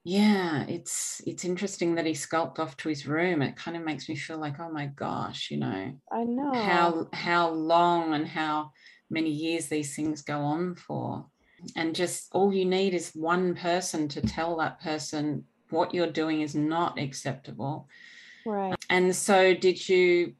[0.03, 3.41] yeah, it's it's interesting that he skulked off to his room.
[3.41, 5.93] It kind of makes me feel like, oh my gosh, you know.
[6.11, 6.53] I know.
[6.53, 8.71] How how long and how
[9.09, 11.27] many years these things go on for
[11.75, 16.41] and just all you need is one person to tell that person what you're doing
[16.41, 17.87] is not acceptable.
[18.45, 18.75] Right.
[18.89, 20.33] And so did you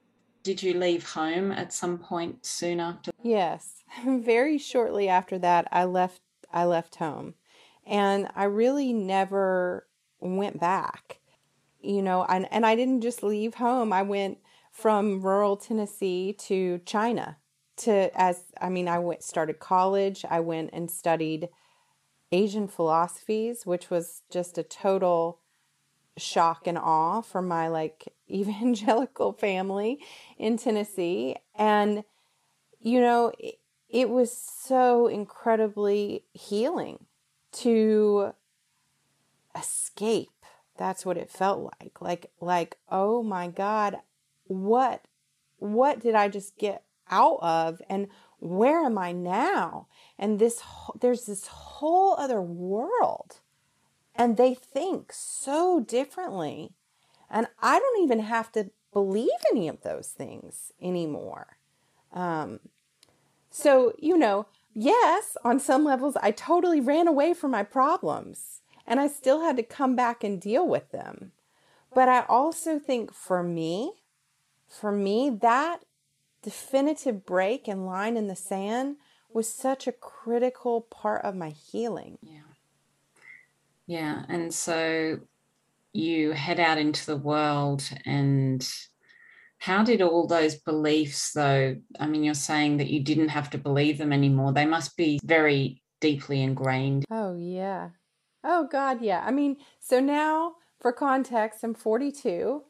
[0.43, 3.11] did you leave home at some point soon after?
[3.21, 7.35] Yes very shortly after that i left i left home.
[7.85, 9.87] And i really never
[10.19, 11.19] went back.
[11.81, 14.37] You know and, and i didn't just leave home i went
[14.71, 17.37] from rural tennessee to china
[17.83, 21.49] to as I mean I went started college, I went and studied
[22.31, 25.39] Asian philosophies, which was just a total
[26.17, 29.99] shock and awe for my like evangelical family
[30.37, 31.37] in Tennessee.
[31.55, 32.03] And
[32.79, 33.55] you know it,
[33.89, 37.05] it was so incredibly healing
[37.51, 38.33] to
[39.55, 40.29] escape.
[40.77, 42.01] That's what it felt like.
[42.01, 43.97] Like like oh my god
[44.45, 45.05] what
[45.57, 48.07] what did i just get out of and
[48.39, 49.87] where am I now?
[50.19, 50.61] And this
[50.99, 53.39] there's this whole other world.
[54.15, 56.73] And they think so differently.
[57.29, 61.57] And I don't even have to believe any of those things anymore.
[62.11, 62.59] Um,
[63.49, 68.99] so, you know, yes, on some levels, I totally ran away from my problems and
[68.99, 71.31] I still had to come back and deal with them.
[71.95, 73.93] But I also think for me,
[74.67, 75.83] for me, that
[76.43, 78.97] definitive break and line in the sand
[79.33, 82.19] was such a critical part of my healing.
[82.21, 82.41] Yeah.
[83.87, 84.23] Yeah.
[84.29, 85.19] And so
[85.93, 88.67] you head out into the world and
[89.59, 93.57] how did all those beliefs though i mean you're saying that you didn't have to
[93.57, 97.89] believe them anymore they must be very deeply ingrained oh yeah
[98.43, 102.63] oh god yeah i mean so now for context i'm 42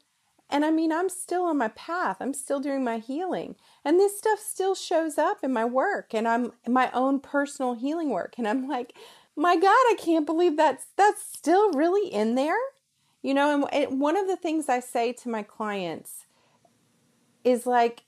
[0.54, 2.18] and I mean, I'm still on my path.
[2.20, 3.56] I'm still doing my healing.
[3.84, 8.10] And this stuff still shows up in my work and I'm my own personal healing
[8.10, 8.36] work.
[8.38, 8.94] And I'm like,
[9.34, 12.60] my God, I can't believe that's that's still really in there.
[13.20, 16.26] You know, and one of the things I say to my clients
[17.42, 18.04] is like,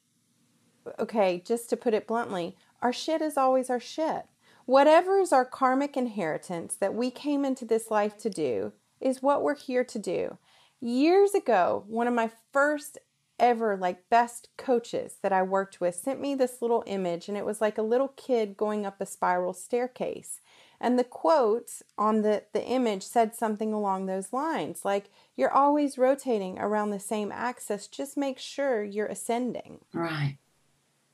[1.00, 4.26] okay, just to put it bluntly, our shit is always our shit.
[4.66, 9.42] Whatever is our karmic inheritance that we came into this life to do is what
[9.42, 10.38] we're here to do.
[10.80, 12.98] Years ago, one of my first
[13.38, 17.44] ever like best coaches that I worked with sent me this little image and it
[17.44, 20.40] was like a little kid going up a spiral staircase.
[20.80, 25.98] And the quote on the, the image said something along those lines like, You're always
[25.98, 29.80] rotating around the same axis, just make sure you're ascending.
[29.92, 30.38] Right.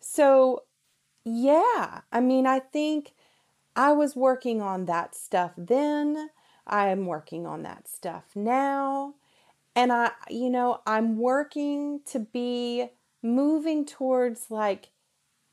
[0.01, 0.65] So,
[1.25, 3.13] yeah, I mean, I think
[3.77, 6.31] I was working on that stuff then.
[6.67, 9.15] I am working on that stuff now.
[9.75, 12.89] And I, you know, I'm working to be
[13.23, 14.91] moving towards like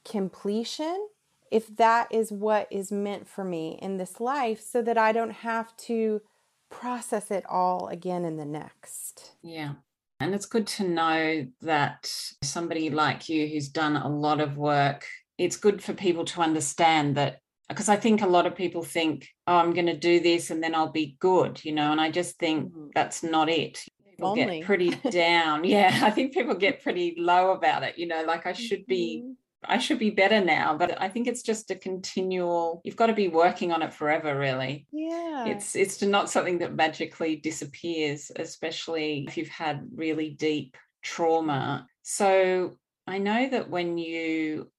[0.04, 1.08] completion
[1.52, 5.32] if that is what is meant for me in this life so that I don't
[5.32, 6.22] have to
[6.70, 9.32] process it all again in the next.
[9.42, 9.74] Yeah.
[10.20, 12.14] And it's good to know that
[12.44, 15.06] somebody like you who's done a lot of work,
[15.38, 17.40] it's good for people to understand that
[17.70, 20.62] because I think a lot of people think, oh, I'm going to do this and
[20.62, 22.88] then I'll be good, you know, and I just think mm-hmm.
[22.96, 23.86] that's not it.
[24.20, 25.64] People get pretty down.
[25.64, 29.22] yeah, I think people get pretty low about it, you know, like I should be
[29.24, 29.34] mm-hmm.
[29.64, 30.78] I should be better now.
[30.78, 34.38] But I think it's just a continual, you've got to be working on it forever,
[34.38, 34.88] really.
[34.92, 35.48] Yeah.
[35.48, 41.88] It's it's not something that magically disappears, especially if you've had really deep trauma.
[42.04, 44.72] So I know that when you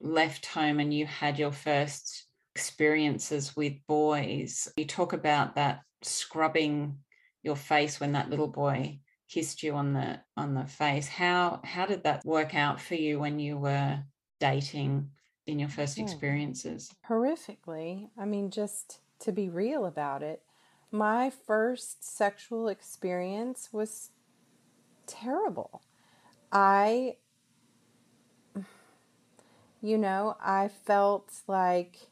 [0.00, 6.96] left home and you had your first experiences with boys, you talk about that scrubbing
[7.42, 11.08] your face when that little boy kissed you on the on the face.
[11.08, 14.00] How how did that work out for you when you were
[14.38, 15.10] dating
[15.46, 16.04] in your first hmm.
[16.04, 16.92] experiences?
[17.08, 20.42] Horrifically i mean just to be real about it
[20.90, 24.10] my first sexual experience was
[25.06, 25.82] terrible.
[26.52, 27.16] I
[29.82, 32.09] you know i felt like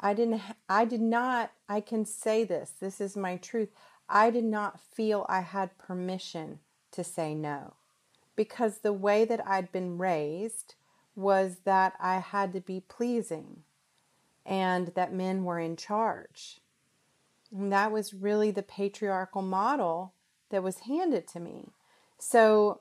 [0.00, 3.68] i didn't i did not i can say this this is my truth
[4.10, 6.58] I did not feel I had permission
[6.90, 7.74] to say no
[8.34, 10.74] because the way that I'd been raised
[11.14, 13.62] was that I had to be pleasing
[14.44, 16.60] and that men were in charge.
[17.56, 20.14] And that was really the patriarchal model
[20.50, 21.68] that was handed to me.
[22.18, 22.80] So,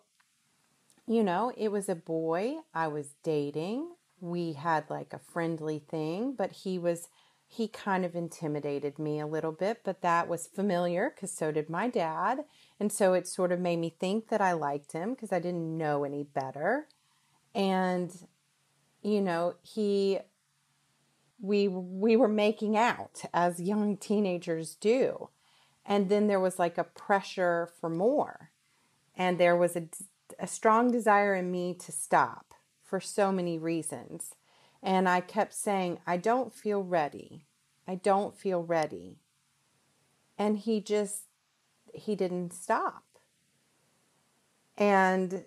[1.05, 3.89] you know, it was a boy I was dating.
[4.21, 7.07] We had like a friendly thing, but he was
[7.51, 11.67] he kind of intimidated me a little bit, but that was familiar because so did
[11.67, 12.45] my dad.
[12.79, 15.75] And so it sort of made me think that I liked him because I didn't
[15.75, 16.87] know any better.
[17.55, 18.15] And,
[19.01, 20.19] you know, he,
[21.41, 25.29] we, we were making out as young teenagers do.
[25.83, 28.51] And then there was like a pressure for more.
[29.15, 29.85] And there was a,
[30.37, 32.48] a strong desire in me to stop
[32.89, 34.33] for so many reasons.
[34.81, 37.45] And I kept saying, I don't feel ready.
[37.87, 39.19] I don't feel ready.
[40.37, 41.23] And he just,
[41.93, 43.03] he didn't stop.
[44.77, 45.45] And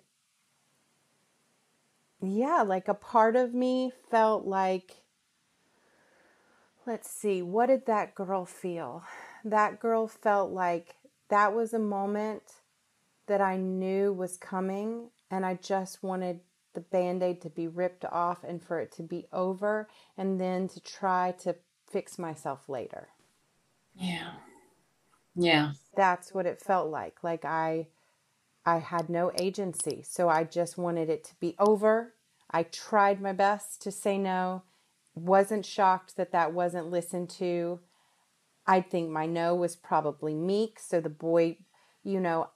[2.21, 5.01] yeah, like a part of me felt like,
[6.85, 9.03] let's see, what did that girl feel?
[9.43, 10.95] That girl felt like
[11.29, 12.43] that was a moment
[13.25, 16.41] that I knew was coming, and I just wanted
[16.73, 20.67] the band aid to be ripped off and for it to be over, and then
[20.69, 21.55] to try to
[21.89, 23.09] fix myself later.
[23.95, 24.31] Yeah.
[25.35, 25.73] Yeah.
[25.95, 27.23] That's what it felt like.
[27.23, 27.87] Like I
[28.65, 30.03] I had no agency.
[30.07, 32.13] So I just wanted it to be over.
[32.49, 34.63] I tried my best to say no.
[35.15, 37.79] Wasn't shocked that that wasn't listened to.
[38.65, 41.57] I think my no was probably meek, so the boy,
[42.03, 42.49] you know,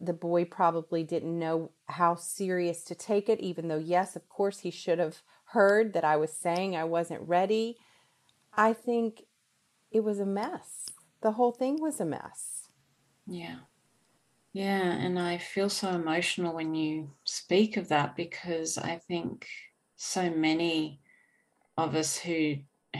[0.00, 4.60] the boy probably didn't know how serious to take it, even though, yes, of course,
[4.60, 7.76] he should have heard that I was saying I wasn't ready.
[8.54, 9.24] I think
[9.90, 10.86] it was a mess.
[11.20, 12.68] The whole thing was a mess.
[13.26, 13.58] Yeah.
[14.52, 14.92] Yeah.
[14.92, 19.46] And I feel so emotional when you speak of that because I think
[19.96, 21.00] so many
[21.76, 22.56] of us who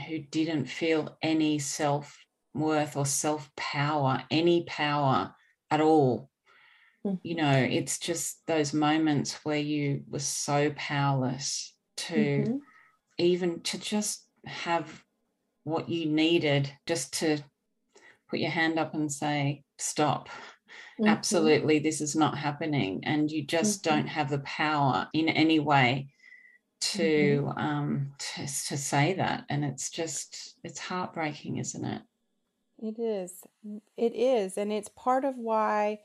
[0.06, 2.16] who didn't feel any self
[2.54, 5.34] worth or self power, any power
[5.70, 6.30] at all.
[7.22, 12.56] You know, it's just those moments where you were so powerless to mm-hmm.
[13.18, 15.02] even to just have
[15.64, 17.38] what you needed just to
[18.28, 20.28] put your hand up and say, stop.
[21.00, 21.08] Mm-hmm.
[21.08, 23.02] Absolutely, this is not happening.
[23.04, 26.08] And you just don't have the power in any way
[26.80, 27.58] to mm-hmm.
[27.58, 32.02] um to, to say that and it's just it's heartbreaking isn't it
[32.78, 33.42] it is
[33.96, 35.98] it is and it's part of why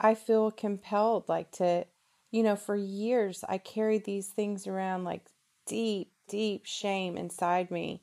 [0.00, 1.86] I feel compelled like to
[2.30, 5.26] you know, for years I carried these things around like
[5.66, 8.02] deep, deep shame inside me.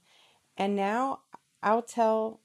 [0.57, 1.19] And now
[1.61, 2.41] I'll tell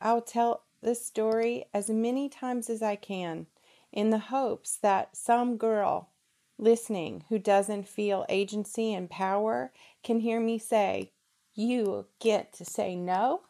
[0.00, 3.46] I'll tell this story as many times as I can
[3.92, 6.10] in the hopes that some girl
[6.58, 9.72] listening who doesn't feel agency and power
[10.02, 11.12] can hear me say,
[11.54, 13.42] You get to say no,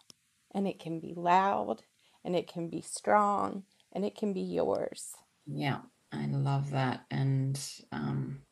[0.51, 1.84] and it can be loud,
[2.22, 5.14] and it can be strong, and it can be yours.
[5.55, 5.78] Yeah,
[6.12, 7.05] I love that.
[7.11, 7.61] And
[7.92, 8.42] um,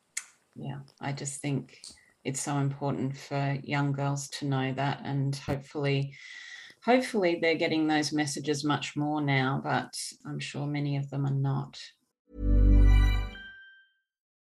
[0.55, 1.80] yeah, I just think
[2.24, 6.14] it's so important for young girls to know that and hopefully
[6.84, 9.92] hopefully they're getting those messages much more now but
[10.26, 11.78] i'm sure many of them are not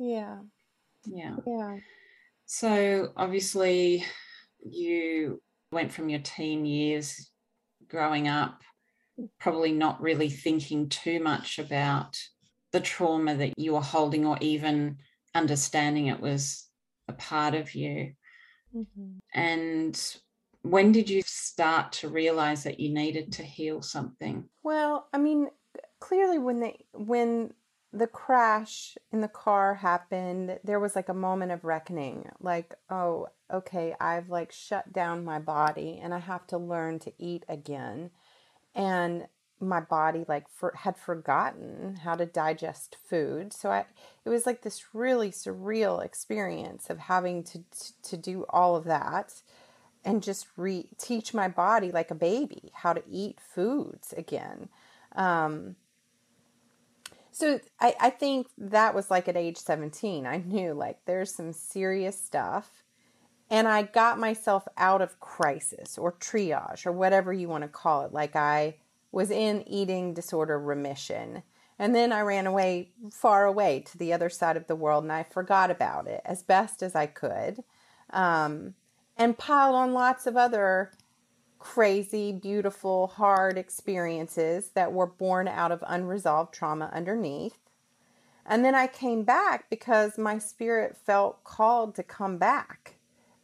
[0.00, 0.38] Yeah.
[1.04, 1.76] yeah Yeah.
[2.46, 4.04] so obviously
[4.58, 5.40] you
[5.70, 7.30] went from your teen years
[7.88, 8.62] growing up
[9.38, 12.16] probably not really thinking too much about
[12.72, 14.96] the trauma that you were holding or even
[15.34, 16.66] understanding it was
[17.08, 18.12] a part of you.
[18.74, 19.18] Mm-hmm.
[19.34, 20.16] And
[20.62, 24.48] when did you start to realize that you needed to heal something?
[24.62, 25.48] Well, I mean,
[26.00, 27.52] clearly when they when
[27.92, 32.30] the crash in the car happened, there was like a moment of reckoning.
[32.40, 37.12] Like, oh, okay, I've like shut down my body and I have to learn to
[37.18, 38.10] eat again.
[38.74, 39.26] And
[39.60, 43.84] my body like for, had forgotten how to digest food so i
[44.24, 48.84] it was like this really surreal experience of having to to, to do all of
[48.84, 49.42] that
[50.02, 54.70] and just re teach my body like a baby how to eat foods again
[55.14, 55.76] um,
[57.40, 61.52] so I, I think that was like at age 17 i knew like there's some
[61.52, 62.82] serious stuff
[63.50, 68.04] and i got myself out of crisis or triage or whatever you want to call
[68.04, 68.74] it like i
[69.12, 71.42] was in eating disorder remission.
[71.78, 75.12] And then I ran away far away to the other side of the world and
[75.12, 77.64] I forgot about it as best as I could
[78.10, 78.74] um,
[79.16, 80.92] and piled on lots of other
[81.60, 87.58] crazy, beautiful, hard experiences that were born out of unresolved trauma underneath.
[88.44, 92.96] And then I came back because my spirit felt called to come back.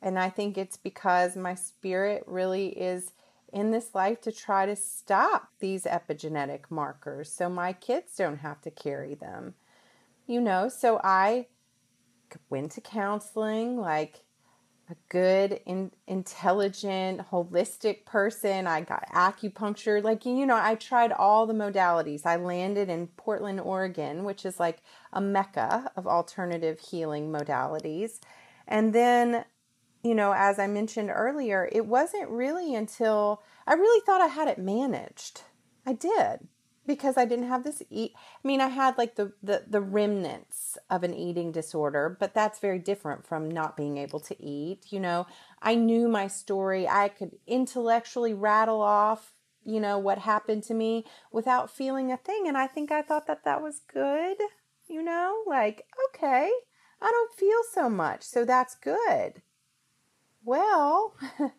[0.02, 3.12] And I think it's because my spirit really is
[3.52, 8.60] in this life to try to stop these epigenetic markers so my kids don't have
[8.62, 9.54] to carry them.
[10.26, 11.46] You know, so I
[12.50, 14.25] went to counseling like
[14.88, 18.66] a good, in, intelligent, holistic person.
[18.66, 20.02] I got acupuncture.
[20.02, 22.24] Like, you know, I tried all the modalities.
[22.24, 24.82] I landed in Portland, Oregon, which is like
[25.12, 28.20] a mecca of alternative healing modalities.
[28.68, 29.44] And then
[30.02, 34.46] you know, as I mentioned earlier, it wasn't really until I really thought I had
[34.46, 35.40] it managed.
[35.84, 36.46] I did
[36.86, 38.12] because I didn't have this eat.
[38.16, 42.58] I mean, I had like the, the the remnants of an eating disorder, but that's
[42.58, 44.92] very different from not being able to eat.
[44.92, 45.26] You know,
[45.60, 46.88] I knew my story.
[46.88, 49.32] I could intellectually rattle off,
[49.64, 53.26] you know, what happened to me without feeling a thing, and I think I thought
[53.26, 54.38] that that was good.
[54.88, 56.50] You know, like okay,
[57.00, 59.42] I don't feel so much, so that's good
[60.46, 61.14] well,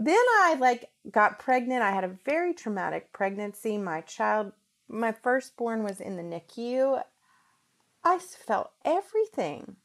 [0.00, 1.82] then I like got pregnant.
[1.82, 3.76] I had a very traumatic pregnancy.
[3.76, 4.52] My child,
[4.88, 7.02] my firstborn was in the NICU.
[8.02, 9.76] I felt everything.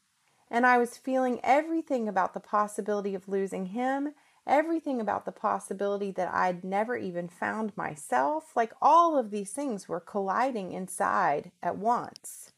[0.50, 4.14] And I was feeling everything about the possibility of losing him,
[4.46, 8.56] everything about the possibility that I'd never even found myself.
[8.56, 12.52] Like all of these things were colliding inside at once.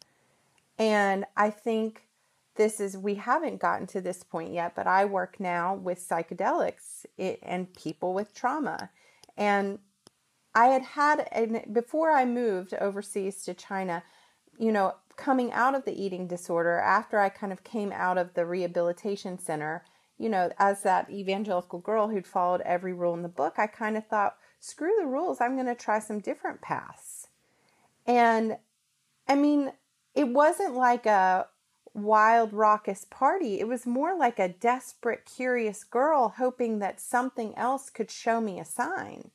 [0.79, 2.08] And I think
[2.59, 7.07] this is we haven't gotten to this point yet but i work now with psychedelics
[7.43, 8.91] and people with trauma
[9.39, 9.79] and
[10.59, 14.03] I had had, and before I moved overseas to China,
[14.59, 18.35] you know, coming out of the eating disorder, after I kind of came out of
[18.35, 19.85] the rehabilitation center,
[20.19, 23.97] you know, as that evangelical girl who'd followed every rule in the book, I kind
[23.97, 27.29] of thought, screw the rules, I'm going to try some different paths.
[28.05, 28.57] And
[29.29, 29.73] I mean,
[30.17, 31.47] it wasn't like a
[31.95, 33.61] wild, raucous party.
[33.61, 38.59] It was more like a desperate, curious girl hoping that something else could show me
[38.59, 39.31] a sign.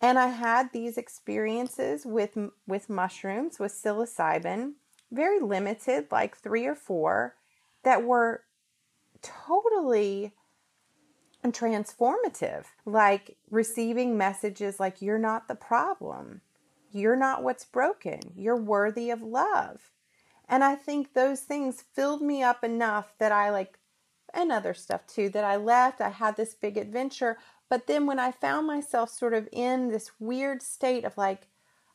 [0.00, 2.36] And I had these experiences with
[2.66, 4.72] with mushrooms, with psilocybin,
[5.12, 7.34] very limited, like 3 or 4
[7.82, 8.44] that were
[9.22, 10.32] totally
[11.44, 16.40] transformative, like receiving messages like you're not the problem.
[16.92, 18.20] You're not what's broken.
[18.36, 19.90] You're worthy of love.
[20.50, 23.78] And I think those things filled me up enough that I like,
[24.34, 26.00] and other stuff too, that I left.
[26.00, 27.38] I had this big adventure.
[27.68, 31.46] But then when I found myself sort of in this weird state of like,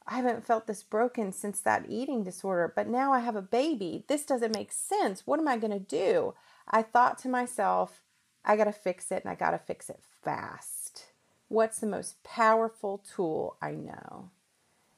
[0.08, 4.06] I haven't felt this broken since that eating disorder, but now I have a baby.
[4.08, 5.28] This doesn't make sense.
[5.28, 6.34] What am I going to do?
[6.70, 8.04] I thought to myself,
[8.46, 11.08] I got to fix it and I got to fix it fast.
[11.50, 14.30] What's the most powerful tool I know?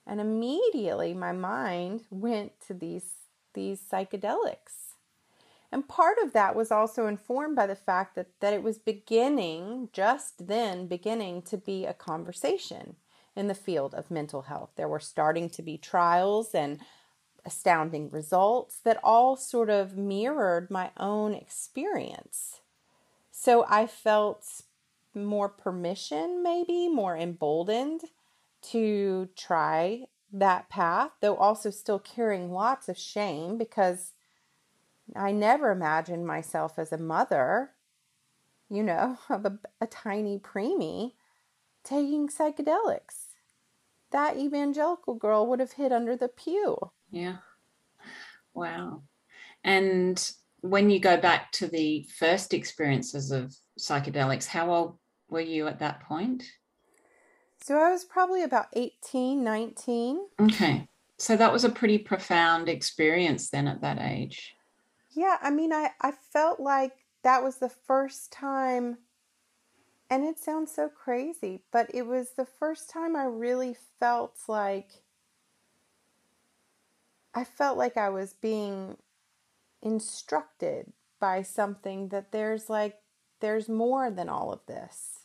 [0.06, 3.14] And immediately my mind went to these
[3.58, 4.94] these psychedelics.
[5.72, 9.90] And part of that was also informed by the fact that, that it was beginning,
[9.92, 12.96] just then, beginning to be a conversation
[13.36, 14.70] in the field of mental health.
[14.78, 16.80] There were starting to be trials and
[17.46, 22.62] astounding results that all sort of mirrored my own experience.
[23.32, 24.62] So I felt
[25.14, 28.02] more permission, maybe more emboldened
[28.72, 34.14] to try that path, though also still carrying lots of shame because
[35.16, 37.72] I never imagined myself as a mother,
[38.70, 41.14] you know, of a, a tiny preemie
[41.84, 43.28] taking psychedelics.
[44.12, 46.78] That evangelical girl would have hid under the pew.
[47.12, 47.38] Yeah.
[48.54, 49.04] Wow.
[49.64, 54.98] And when you go back to the first experiences of psychedelics, how old
[55.30, 56.44] were you at that point?
[57.68, 60.26] So I was probably about 18, 19.
[60.40, 60.88] Okay.
[61.18, 64.56] So that was a pretty profound experience then at that age.
[65.12, 66.94] Yeah, I mean, I, I felt like
[67.24, 69.00] that was the first time,
[70.10, 75.04] and it sounds so crazy, but it was the first time I really felt like
[77.36, 78.96] I felt like I was being
[79.82, 82.96] instructed by something that there's like,
[83.42, 85.17] there's more than all of this.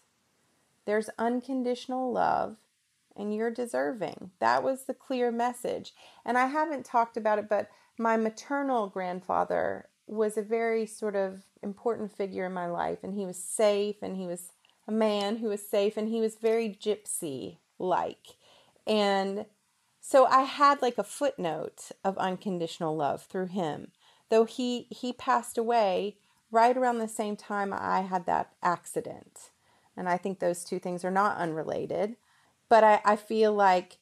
[0.84, 2.56] There's unconditional love
[3.16, 4.30] and you're deserving.
[4.40, 5.94] That was the clear message.
[6.24, 7.68] And I haven't talked about it, but
[7.98, 13.24] my maternal grandfather was a very sort of important figure in my life, and he
[13.24, 14.52] was safe, and he was
[14.88, 18.36] a man who was safe, and he was very gypsy like.
[18.86, 19.46] And
[20.00, 23.92] so I had like a footnote of unconditional love through him.
[24.28, 26.16] Though he he passed away
[26.50, 29.50] right around the same time I had that accident.
[29.97, 32.16] And I think those two things are not unrelated.
[32.68, 33.99] But I, I feel like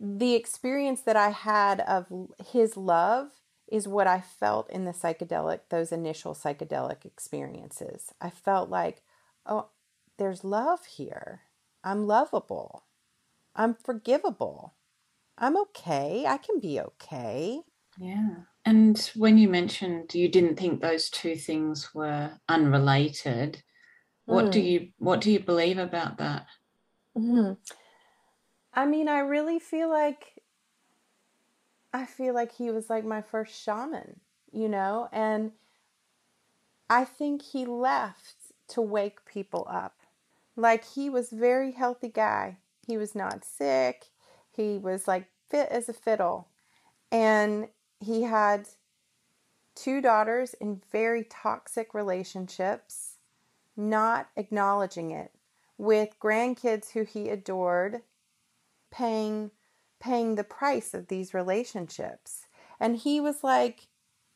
[0.00, 2.06] the experience that I had of
[2.52, 3.30] his love
[3.70, 8.12] is what I felt in the psychedelic, those initial psychedelic experiences.
[8.20, 9.02] I felt like,
[9.44, 9.68] oh,
[10.16, 11.42] there's love here.
[11.84, 12.84] I'm lovable.
[13.54, 14.74] I'm forgivable.
[15.36, 16.24] I'm okay.
[16.26, 17.60] I can be okay.
[17.98, 18.34] Yeah.
[18.64, 23.62] And when you mentioned you didn't think those two things were unrelated,
[24.28, 24.50] what mm.
[24.50, 26.46] do you what do you believe about that?
[27.16, 27.54] Mm-hmm.
[28.74, 30.42] I mean, I really feel like
[31.94, 34.20] I feel like he was like my first shaman,
[34.52, 35.52] you know, and
[36.90, 38.36] I think he left
[38.68, 39.96] to wake people up.
[40.56, 42.58] Like he was very healthy guy.
[42.86, 44.08] He was not sick.
[44.54, 46.48] He was like fit as a fiddle.
[47.10, 47.68] And
[47.98, 48.68] he had
[49.74, 53.07] two daughters in very toxic relationships
[53.78, 55.30] not acknowledging it
[55.78, 58.02] with grandkids who he adored
[58.90, 59.52] paying
[60.00, 62.46] paying the price of these relationships.
[62.78, 63.88] And he was like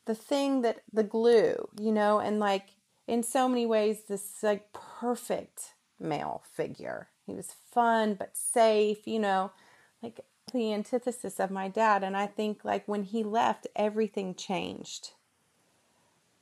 [0.05, 2.69] the thing that the glue you know and like
[3.07, 7.09] in so many ways this like perfect male figure.
[7.25, 9.51] He was fun but safe you know
[10.01, 10.21] like
[10.53, 12.03] the antithesis of my dad.
[12.03, 15.11] And i think like when he left everything changed.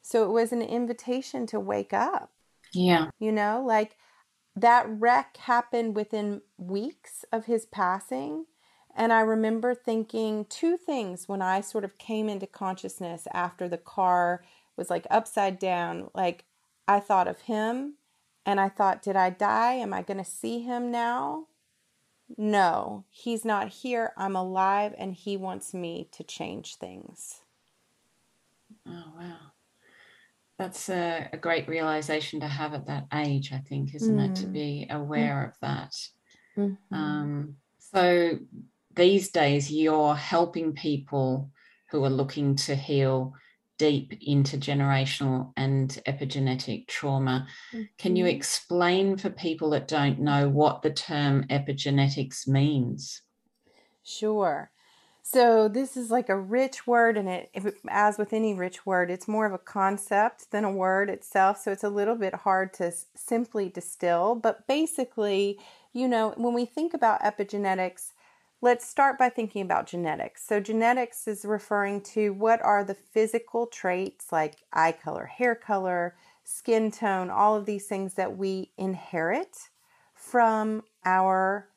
[0.03, 2.31] So it was an invitation to wake up
[2.73, 3.09] yeah.
[3.19, 3.97] You know, like
[4.55, 8.45] that wreck happened within weeks of his passing.
[8.95, 13.77] And I remember thinking two things when I sort of came into consciousness after the
[13.77, 14.43] car
[14.75, 16.09] was like upside down.
[16.13, 16.45] Like
[16.87, 17.95] I thought of him
[18.45, 19.73] and I thought, did I die?
[19.73, 21.47] Am I going to see him now?
[22.37, 24.13] no, he's not here.
[24.17, 27.41] I'm alive and he wants me to change things.
[28.87, 29.37] Oh, wow.
[30.61, 34.29] That's a, a great realization to have at that age, I think, isn't mm.
[34.29, 34.35] it?
[34.41, 35.49] To be aware mm.
[35.49, 35.95] of that.
[36.55, 36.93] Mm-hmm.
[36.95, 38.37] Um, so
[38.93, 41.49] these days, you're helping people
[41.89, 43.33] who are looking to heal
[43.79, 47.47] deep intergenerational and epigenetic trauma.
[47.73, 47.83] Mm-hmm.
[47.97, 48.35] Can you mm-hmm.
[48.35, 53.23] explain for people that don't know what the term epigenetics means?
[54.03, 54.69] Sure.
[55.23, 59.11] So this is like a rich word, and it, it, as with any rich word,
[59.11, 61.61] it's more of a concept than a word itself.
[61.61, 64.35] So it's a little bit hard to s- simply distill.
[64.35, 65.59] But basically,
[65.93, 68.13] you know, when we think about epigenetics,
[68.63, 70.45] Let's start by thinking about genetics.
[70.45, 76.15] So, genetics is referring to what are the physical traits like eye color, hair color,
[76.43, 79.69] skin tone, all of these things that we inherit
[80.13, 81.69] from our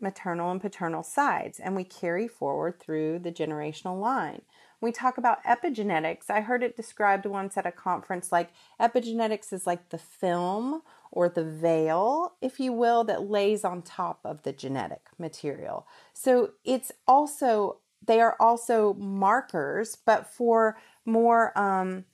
[0.00, 4.42] maternal and paternal sides and we carry forward through the generational line.
[4.80, 9.66] we talk about epigenetics, I heard it described once at a conference like epigenetics is
[9.66, 14.52] like the film or the veil, if you will, that lays on top of the
[14.52, 15.86] genetic material.
[16.12, 22.04] So it's also, they are also markers, but for more um,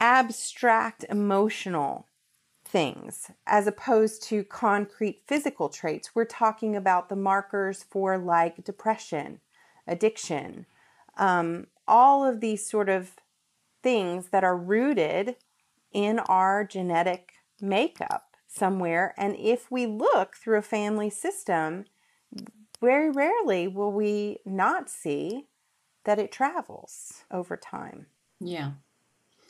[0.00, 2.08] abstract emotional
[2.72, 6.14] things as opposed to concrete physical traits.
[6.14, 9.40] We're talking about the markers for like depression,
[9.86, 10.64] addiction,
[11.18, 13.10] um, all of these sort of
[13.82, 15.36] things that are rooted
[15.92, 19.14] in our genetic makeup somewhere.
[19.18, 21.84] And if we look through a family system,
[22.80, 25.46] very rarely will we not see
[26.04, 28.06] that it travels over time.
[28.40, 28.72] Yeah.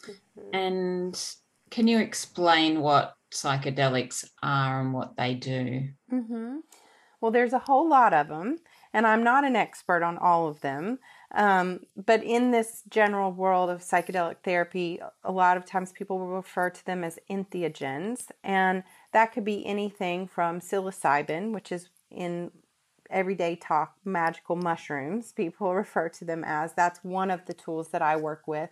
[0.04, 0.54] Mm-hmm.
[0.54, 1.34] And
[1.72, 5.88] can you explain what psychedelics are and what they do?
[6.12, 6.58] Mm-hmm.
[7.20, 8.58] Well, there's a whole lot of them,
[8.92, 10.98] and I'm not an expert on all of them.
[11.34, 16.36] Um, but in this general world of psychedelic therapy, a lot of times people will
[16.36, 22.50] refer to them as entheogens, and that could be anything from psilocybin, which is in
[23.08, 26.74] everyday talk magical mushrooms, people refer to them as.
[26.74, 28.68] That's one of the tools that I work with,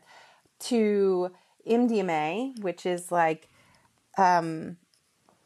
[0.64, 1.30] to
[1.66, 3.48] MDMA, which is like,
[4.18, 4.76] um,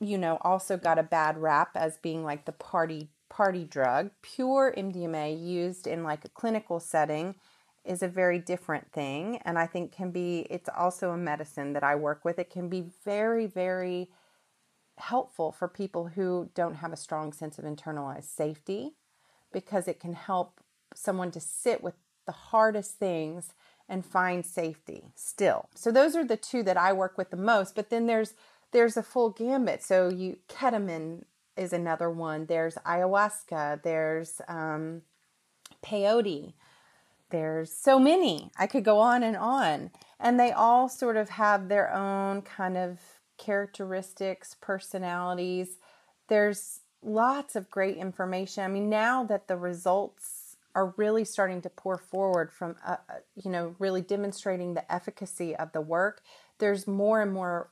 [0.00, 4.10] you know, also got a bad rap as being like the party party drug.
[4.22, 7.34] Pure MDMA used in like a clinical setting
[7.84, 11.82] is a very different thing and I think can be it's also a medicine that
[11.82, 12.38] I work with.
[12.38, 14.10] It can be very very
[14.98, 18.92] helpful for people who don't have a strong sense of internalized safety
[19.52, 20.60] because it can help
[20.94, 21.94] someone to sit with
[22.26, 23.52] the hardest things
[23.94, 25.68] and find safety still.
[25.76, 28.34] So those are the two that I work with the most, but then there's
[28.72, 29.84] there's a full gambit.
[29.84, 31.22] So you ketamine
[31.56, 32.46] is another one.
[32.46, 35.02] There's ayahuasca, there's um,
[35.80, 36.54] peyote.
[37.30, 38.50] There's so many.
[38.58, 39.92] I could go on and on.
[40.18, 42.98] And they all sort of have their own kind of
[43.38, 45.78] characteristics, personalities.
[46.28, 48.64] There's lots of great information.
[48.64, 50.43] I mean, now that the results
[50.74, 55.54] are really starting to pour forward from, uh, uh, you know, really demonstrating the efficacy
[55.54, 56.22] of the work,
[56.58, 57.70] there's more and more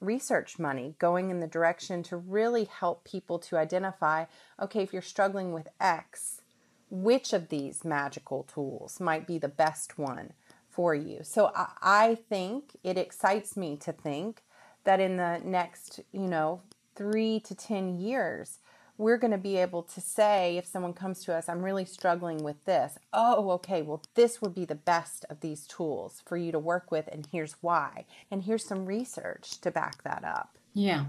[0.00, 4.24] research money going in the direction to really help people to identify
[4.60, 6.42] okay, if you're struggling with X,
[6.90, 10.32] which of these magical tools might be the best one
[10.68, 11.20] for you.
[11.22, 14.42] So I, I think it excites me to think
[14.84, 16.62] that in the next, you know,
[16.94, 18.58] three to 10 years,
[19.02, 22.42] we're going to be able to say if someone comes to us, I'm really struggling
[22.44, 22.98] with this.
[23.12, 26.90] Oh, okay, well, this would be the best of these tools for you to work
[26.90, 28.04] with, and here's why.
[28.30, 30.56] And here's some research to back that up.
[30.72, 31.06] Yeah.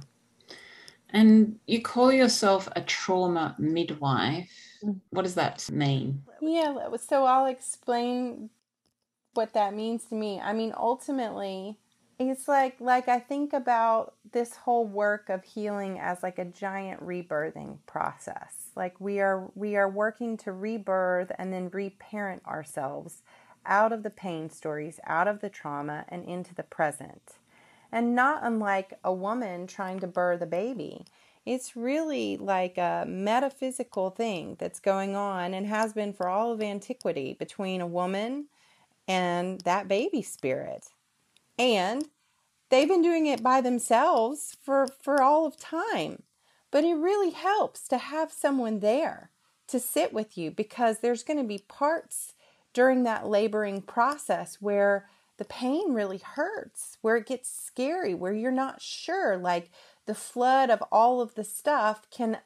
[1.12, 4.50] And you call yourself a trauma midwife.
[4.84, 5.00] Mm.
[5.12, 6.24] What does that mean?
[6.42, 8.50] Yeah, so I'll explain
[9.36, 10.42] what that means to me.
[10.42, 11.78] I mean, ultimately,
[12.20, 17.06] it's like like I think about this whole work of healing as like a giant
[17.06, 18.70] rebirthing process.
[18.76, 23.22] Like we are we are working to rebirth and then reparent ourselves
[23.66, 27.34] out of the pain stories, out of the trauma and into the present.
[27.92, 31.06] And not unlike a woman trying to birth a baby.
[31.46, 36.62] It's really like a metaphysical thing that's going on and has been for all of
[36.62, 38.46] antiquity between a woman
[39.08, 40.88] and that baby spirit.
[41.58, 42.06] And
[42.70, 46.24] they've been doing it by themselves for, for all of time.
[46.72, 49.30] But it really helps to have someone there
[49.68, 52.34] to sit with you because there's going to be parts
[52.74, 58.52] during that laboring process where the pain really hurts, where it gets scary, where you're
[58.52, 59.38] not sure.
[59.38, 59.72] Like
[60.06, 62.40] the flood of all of the stuff can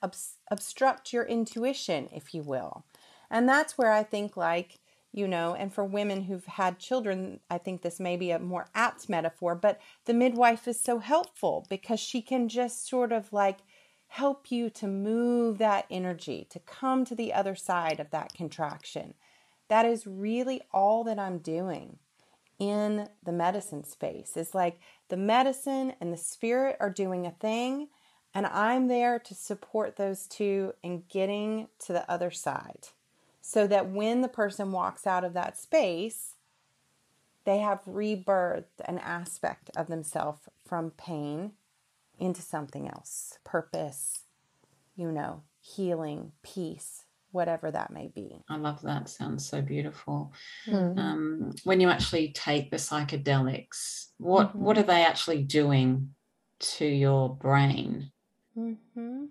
[0.50, 2.86] obstruct your intuition, if you will.
[3.30, 4.80] And that's where I think, like,
[5.18, 8.68] you know, and for women who've had children, I think this may be a more
[8.76, 13.58] apt metaphor, but the midwife is so helpful because she can just sort of like
[14.10, 19.16] help you to move that energy, to come to the other side of that contraction.
[19.70, 21.98] That is really all that I'm doing
[22.60, 24.34] in the medicine space.
[24.36, 27.88] It's like the medicine and the spirit are doing a thing,
[28.36, 32.90] and I'm there to support those two in getting to the other side
[33.48, 36.34] so that when the person walks out of that space,
[37.46, 41.54] they have rebirthed an aspect of themselves from pain
[42.20, 44.24] into something else purpose,
[44.98, 48.44] you know, healing, peace, whatever that may be.
[48.50, 49.08] I love that.
[49.08, 50.34] Sounds so beautiful.
[50.66, 51.00] Mm-hmm.
[51.00, 54.60] Um, when you actually take the psychedelics, what mm-hmm.
[54.60, 56.10] what are they actually doing
[56.60, 58.12] to your brain?
[58.58, 59.28] Mm-hmm.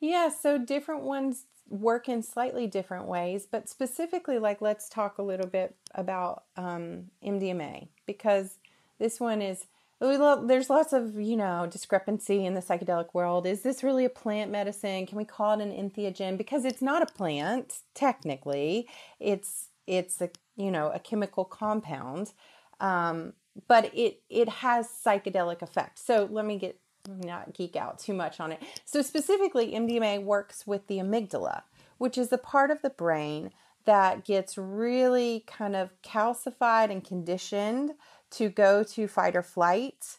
[0.00, 5.22] Yeah, so different ones work in slightly different ways, but specifically, like, let's talk a
[5.22, 8.58] little bit about um, MDMA because
[8.98, 9.66] this one is
[10.00, 13.46] there's lots of you know discrepancy in the psychedelic world.
[13.46, 15.06] Is this really a plant medicine?
[15.06, 16.36] Can we call it an entheogen?
[16.36, 18.88] Because it's not a plant technically.
[19.18, 22.32] It's it's a you know a chemical compound.
[22.80, 23.34] Um,
[23.68, 26.78] but it it has psychedelic effect so let me get
[27.08, 28.62] not geek out too much on it.
[28.84, 31.62] So, specifically, MDMA works with the amygdala,
[31.98, 33.50] which is the part of the brain
[33.84, 37.92] that gets really kind of calcified and conditioned
[38.30, 40.18] to go to fight or flight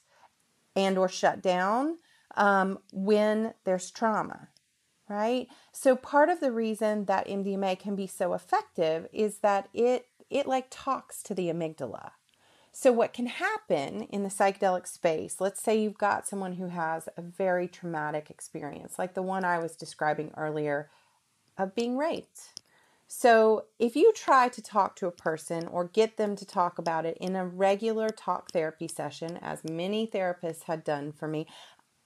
[0.75, 1.97] and or shut down
[2.35, 4.49] um, when there's trauma
[5.07, 10.07] right so part of the reason that mdma can be so effective is that it
[10.31, 12.11] it like talks to the amygdala
[12.77, 17.07] so, what can happen in the psychedelic space, let's say you've got someone who has
[17.15, 20.89] a very traumatic experience, like the one I was describing earlier
[21.57, 22.59] of being raped.
[23.07, 27.05] So, if you try to talk to a person or get them to talk about
[27.05, 31.47] it in a regular talk therapy session, as many therapists had done for me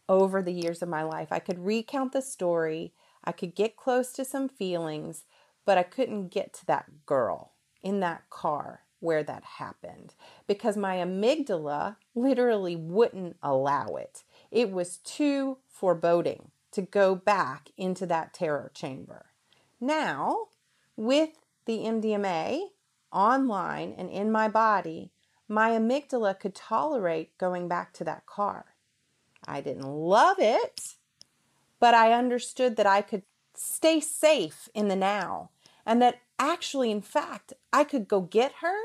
[0.08, 2.94] over the years of my life, I could recount the story,
[3.24, 5.24] I could get close to some feelings,
[5.66, 10.14] but I couldn't get to that girl in that car where that happened
[10.48, 14.24] because my amygdala literally wouldn't allow it.
[14.52, 19.28] It was too foreboding to go back into that terror chamber.
[19.80, 20.48] Now,
[20.96, 21.30] with
[21.66, 22.62] the MDMA
[23.12, 25.12] online and in my body,
[25.48, 28.76] my amygdala could tolerate going back to that car.
[29.48, 30.96] I didn't love it,
[31.80, 33.24] but I understood that I could
[33.56, 35.50] stay safe in the now
[35.86, 38.78] and that actually, in fact, I could go get her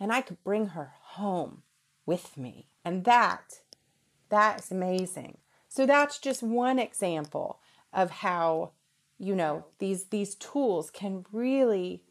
[0.00, 1.62] and I could bring her home
[2.06, 2.68] with me.
[2.84, 3.60] And that,
[4.28, 5.38] that's amazing.
[5.68, 7.60] So that's just one example
[7.92, 8.72] of how,
[9.18, 12.02] you know, these these tools can really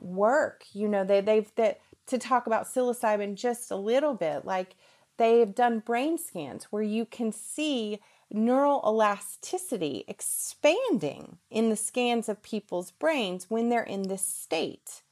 [0.00, 0.64] work.
[0.72, 4.76] You know, they they've that to talk about psilocybin just a little bit, like
[5.16, 8.00] they've done brain scans where you can see
[8.32, 15.02] neural elasticity expanding in the scans of people's brains when they're in this state.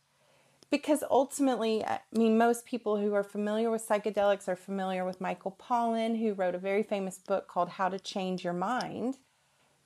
[0.71, 5.57] Because ultimately, I mean, most people who are familiar with psychedelics are familiar with Michael
[5.59, 9.17] Pollan, who wrote a very famous book called How to Change Your Mind.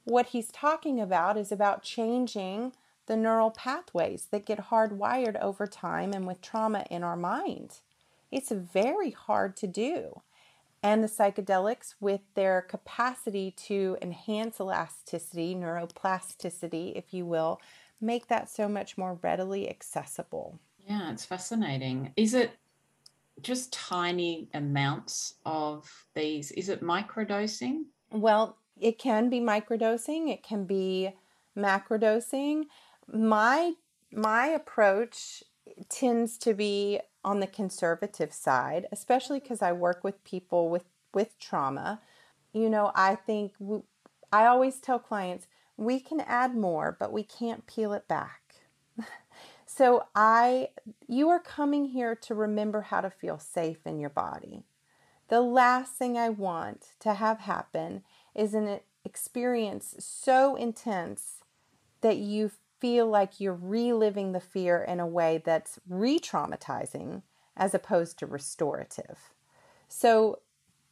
[0.04, 2.72] What he's talking about is about changing
[3.06, 7.78] the neural pathways that get hardwired over time and with trauma in our mind.
[8.32, 10.22] It's very hard to do.
[10.82, 17.60] And the psychedelics, with their capacity to enhance elasticity, neuroplasticity, if you will,
[18.00, 20.58] make that so much more readily accessible.
[20.78, 22.12] Yeah, it's fascinating.
[22.16, 22.58] Is it
[23.40, 26.50] just tiny amounts of these?
[26.52, 27.84] Is it microdosing?
[28.10, 31.12] Well, it can be microdosing, it can be
[31.56, 32.64] macrodosing.
[33.06, 33.74] My
[34.10, 35.42] my approach
[35.88, 41.38] tends to be on the conservative side, especially because I work with people with with
[41.38, 42.00] trauma.
[42.52, 43.52] You know, I think
[44.32, 45.46] I always tell clients
[45.76, 48.40] we can add more, but we can't peel it back.
[49.74, 50.68] So I
[51.08, 54.64] you are coming here to remember how to feel safe in your body.
[55.28, 58.02] The last thing I want to have happen
[58.34, 61.38] is an experience so intense
[62.02, 62.50] that you
[62.82, 67.22] feel like you're reliving the fear in a way that's re-traumatizing
[67.56, 69.32] as opposed to restorative.
[69.88, 70.40] So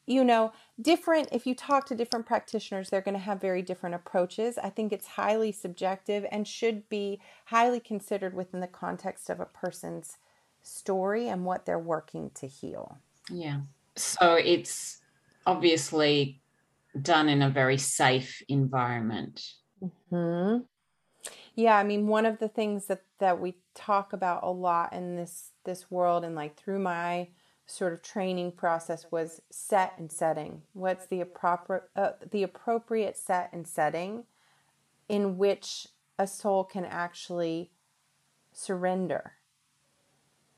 [0.06, 3.94] you know, different, if you talk to different practitioners, they're going to have very different
[3.94, 4.58] approaches.
[4.58, 9.44] I think it's highly subjective and should be highly considered within the context of a
[9.44, 10.16] person's
[10.62, 12.98] story and what they're working to heal.
[13.30, 13.60] Yeah.
[13.94, 15.00] So it's
[15.46, 16.40] obviously
[17.00, 19.40] done in a very safe environment.
[20.08, 20.58] Hmm.
[21.54, 25.16] Yeah, I mean, one of the things that that we talk about a lot in
[25.16, 27.28] this this world, and like through my
[27.66, 30.62] sort of training process, was set and setting.
[30.72, 34.24] What's the appropriate uh, the appropriate set and setting
[35.08, 37.70] in which a soul can actually
[38.52, 39.32] surrender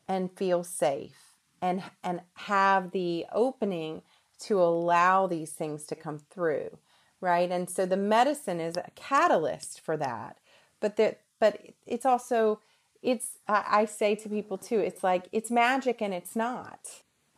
[0.08, 4.02] and feel safe and and have the opening
[4.40, 6.76] to allow these things to come through
[7.20, 10.36] right and so the medicine is a catalyst for that
[10.82, 12.60] but that but it's also
[13.02, 16.80] it's I say to people too it's like it's magic and it's not.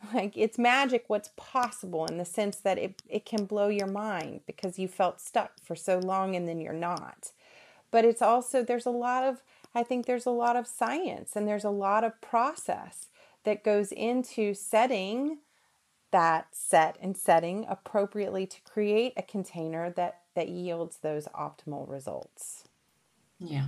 [0.13, 4.41] Like it's magic what's possible in the sense that it, it can blow your mind
[4.45, 7.31] because you felt stuck for so long and then you're not.
[7.89, 9.41] But it's also there's a lot of
[9.73, 13.07] i think there's a lot of science and there's a lot of process
[13.45, 15.39] that goes into setting
[16.11, 22.64] that set and setting appropriately to create a container that that yields those optimal results
[23.39, 23.67] yeah.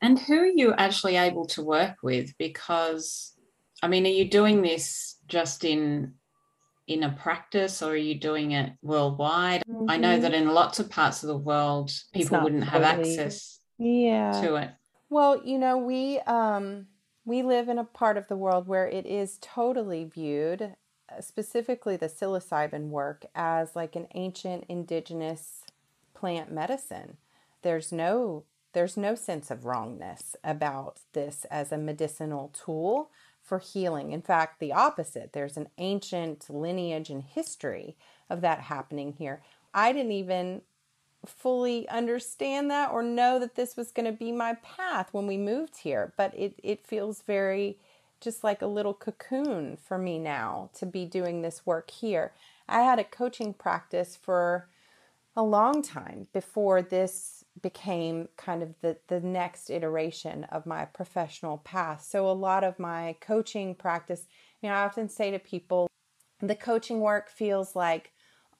[0.00, 2.36] And who are you actually able to work with?
[2.38, 3.34] Because
[3.82, 6.14] i mean are you doing this just in
[6.86, 9.62] in a practice or are you doing it worldwide?
[9.68, 9.90] Mm-hmm.
[9.90, 10.22] i know mm-hmm.
[10.22, 14.32] that in lots of parts of the world people wouldn't totally, have access yeah.
[14.42, 14.70] to it.
[15.10, 16.86] Well you know we um
[17.24, 21.96] we live in a part of the world where it is totally viewed uh, specifically
[21.96, 25.64] the psilocybin work as like an ancient indigenous
[26.14, 27.18] plant medicine
[27.62, 28.44] there's no
[28.74, 33.10] there's no sense of wrongness about this as a medicinal tool
[33.42, 34.12] for healing.
[34.12, 35.32] In fact, the opposite.
[35.32, 37.96] There's an ancient lineage and history
[38.28, 39.42] of that happening here.
[39.72, 40.62] I didn't even
[41.26, 45.36] fully understand that or know that this was going to be my path when we
[45.36, 47.78] moved here, but it, it feels very
[48.20, 52.32] just like a little cocoon for me now to be doing this work here.
[52.68, 54.68] I had a coaching practice for
[55.36, 61.58] a long time before this became kind of the, the next iteration of my professional
[61.58, 62.04] path.
[62.04, 64.26] So, a lot of my coaching practice,
[64.62, 65.88] you know, I often say to people,
[66.40, 68.12] the coaching work feels like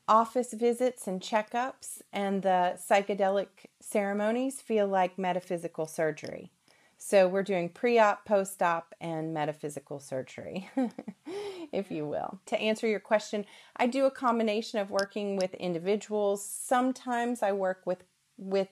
[0.09, 3.49] office visits and checkups, and the psychedelic
[3.81, 6.51] ceremonies feel like metaphysical surgery.
[6.97, 10.69] So, we're doing pre op, post op, and metaphysical surgery,
[11.73, 12.41] if you will.
[12.47, 13.45] To answer your question,
[13.77, 16.45] I do a combination of working with individuals.
[16.45, 18.03] Sometimes I work with
[18.39, 18.69] with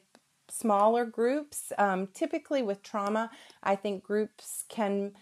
[0.49, 1.73] smaller groups.
[1.79, 3.31] Um, typically, with trauma,
[3.63, 5.13] I think groups can,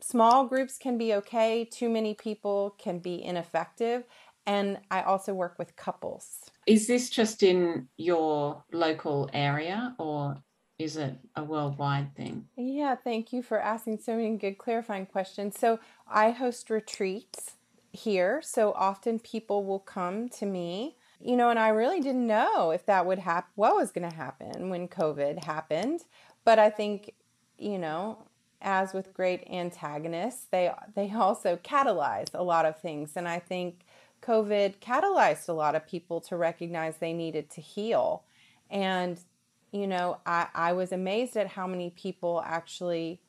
[0.00, 4.04] small groups can be okay, too many people can be ineffective.
[4.46, 6.50] And I also work with couples.
[6.66, 10.36] Is this just in your local area or
[10.78, 12.46] is it a worldwide thing?
[12.56, 15.58] Yeah, thank you for asking so many good clarifying questions.
[15.58, 17.52] So, I host retreats
[17.92, 18.40] here.
[18.42, 22.86] So, often people will come to me you know, and I really didn't know if
[22.86, 26.00] that would happen, what was going to happen when COVID happened.
[26.44, 27.14] But I think,
[27.58, 28.18] you know,
[28.60, 33.84] as with great antagonists, they they also catalyze a lot of things, and I think
[34.22, 38.24] COVID catalyzed a lot of people to recognize they needed to heal.
[38.70, 39.20] And
[39.72, 43.20] you know, I I was amazed at how many people actually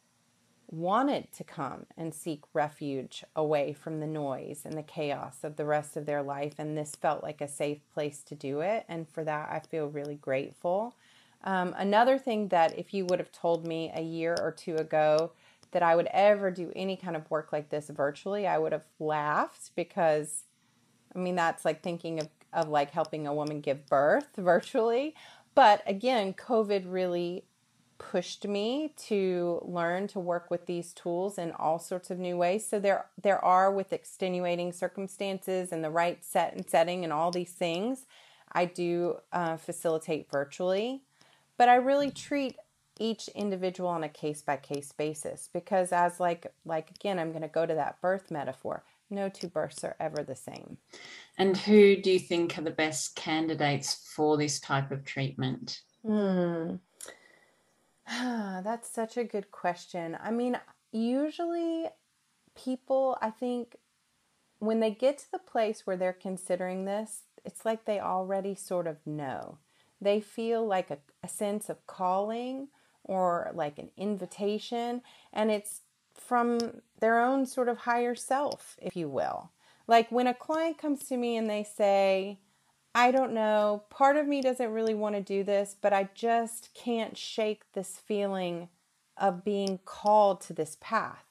[0.69, 5.65] wanted to come and seek refuge away from the noise and the chaos of the
[5.65, 6.55] rest of their life.
[6.57, 8.85] And this felt like a safe place to do it.
[8.87, 10.95] And for that, I feel really grateful.
[11.43, 15.31] Um, another thing that, if you would have told me a year or two ago
[15.71, 18.85] that I would ever do any kind of work like this virtually, I would have
[18.99, 20.43] laughed because,
[21.13, 25.15] I mean, that's like thinking of, of like helping a woman give birth virtually.
[25.55, 27.43] But again, COVID really
[27.97, 32.67] pushed me to learn to work with these tools in all sorts of new ways.
[32.67, 37.31] So there there are with extenuating circumstances and the right set and setting and all
[37.31, 38.05] these things,
[38.51, 41.01] I do uh, facilitate virtually,
[41.57, 42.57] but I really treat
[42.99, 47.41] each individual on a case by case basis because as like like again I'm going
[47.41, 48.83] to go to that birth metaphor.
[49.09, 50.77] No two births are ever the same.
[51.37, 55.81] And who do you think are the best candidates for this type of treatment?
[56.05, 56.75] Hmm.
[58.63, 60.17] That's such a good question.
[60.21, 60.59] I mean,
[60.91, 61.87] usually
[62.55, 63.77] people, I think,
[64.59, 68.87] when they get to the place where they're considering this, it's like they already sort
[68.87, 69.57] of know.
[69.99, 72.69] They feel like a, a sense of calling
[73.03, 75.01] or like an invitation,
[75.33, 75.81] and it's
[76.13, 79.51] from their own sort of higher self, if you will.
[79.87, 82.39] Like when a client comes to me and they say,
[82.95, 83.83] I don't know.
[83.89, 87.97] Part of me doesn't really want to do this, but I just can't shake this
[87.97, 88.69] feeling
[89.17, 91.25] of being called to this path.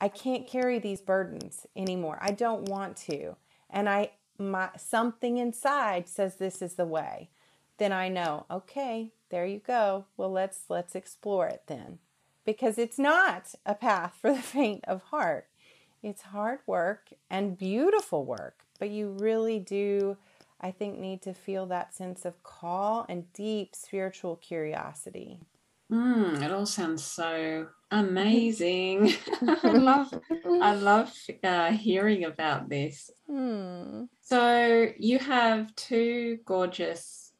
[0.00, 2.18] I can't carry these burdens anymore.
[2.20, 3.36] I don't want to.
[3.70, 7.30] And I my something inside says this is the way.
[7.78, 10.06] Then I know, okay, there you go.
[10.16, 11.98] Well, let's let's explore it then.
[12.44, 15.46] Because it's not a path for the faint of heart.
[16.02, 20.16] It's hard work and beautiful work, but you really do
[20.60, 25.40] I think need to feel that sense of call and deep spiritual curiosity.
[25.90, 29.14] Mm, it all sounds so amazing.
[29.62, 30.12] I love,
[30.62, 33.10] I love uh, hearing about this.
[33.30, 34.08] Mm.
[34.20, 37.32] So you have two gorgeous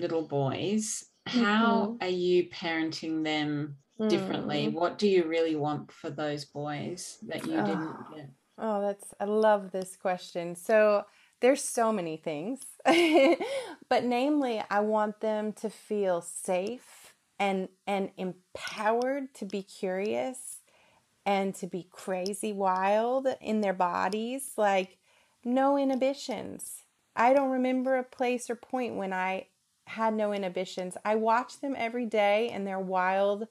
[0.00, 1.04] little boys.
[1.26, 2.04] How mm-hmm.
[2.04, 3.76] are you parenting them
[4.08, 4.68] differently?
[4.68, 4.72] Mm.
[4.72, 8.30] What do you really want for those boys that you didn't get?
[8.58, 10.54] Oh, that's I love this question.
[10.54, 11.04] So
[11.40, 12.60] there's so many things.
[13.88, 20.60] but namely, I want them to feel safe and and empowered to be curious
[21.26, 24.98] and to be crazy wild in their bodies like
[25.44, 26.82] no inhibitions
[27.16, 29.46] i don't remember a place or point when i
[29.86, 33.46] had no inhibitions i watch them every day in their wild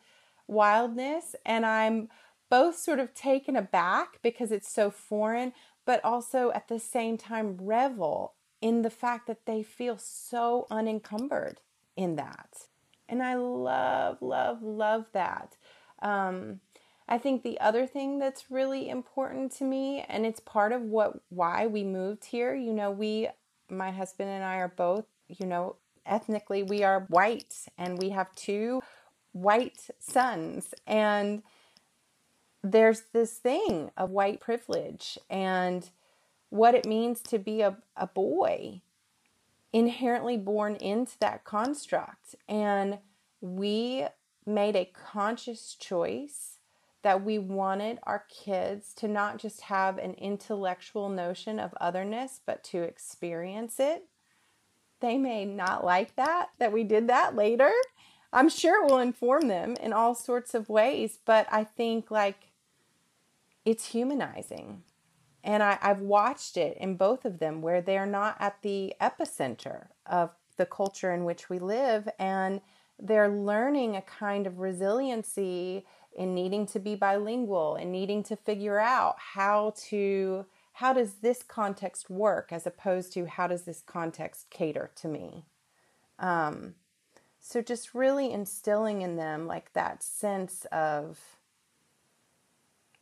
[0.47, 2.07] wildness and i'm
[2.49, 5.51] both sort of taken aback because it's so foreign
[5.89, 11.61] but also at the same time revel in the fact that they feel so unencumbered
[11.95, 12.67] in that
[13.09, 15.57] and I love, love, love that.
[16.01, 16.61] Um,
[17.07, 21.19] I think the other thing that's really important to me, and it's part of what
[21.29, 22.53] why we moved here.
[22.53, 23.27] You know, we,
[23.67, 25.75] my husband and I are both, you know,
[26.05, 28.81] ethnically we are white, and we have two
[29.31, 31.41] white sons, and
[32.63, 35.89] there's this thing of white privilege and
[36.49, 38.81] what it means to be a, a boy
[39.71, 42.35] inherently born into that construct.
[42.47, 42.99] And
[43.39, 44.05] we
[44.45, 46.57] made a conscious choice
[47.01, 52.63] that we wanted our kids to not just have an intellectual notion of otherness, but
[52.65, 54.05] to experience it.
[54.99, 57.71] They may not like that, that we did that later.
[58.33, 62.48] I'm sure it will inform them in all sorts of ways, but I think like
[63.65, 64.83] it's humanizing.
[65.43, 69.87] And I, I've watched it in both of them where they're not at the epicenter
[70.05, 72.09] of the culture in which we live.
[72.19, 72.61] And
[72.99, 75.85] they're learning a kind of resiliency
[76.15, 81.43] in needing to be bilingual and needing to figure out how to how does this
[81.43, 85.45] context work as opposed to how does this context cater to me
[86.17, 86.73] um,
[87.39, 91.19] so just really instilling in them like that sense of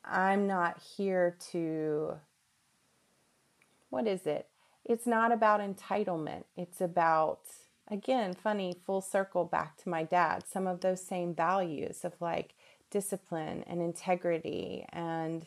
[0.09, 2.17] i'm not here to
[3.89, 4.47] what is it?
[4.85, 6.43] It's not about entitlement.
[6.55, 7.41] It's about,
[7.89, 12.53] again, funny, full circle back to my dad, some of those same values of like
[12.89, 15.45] discipline and integrity and,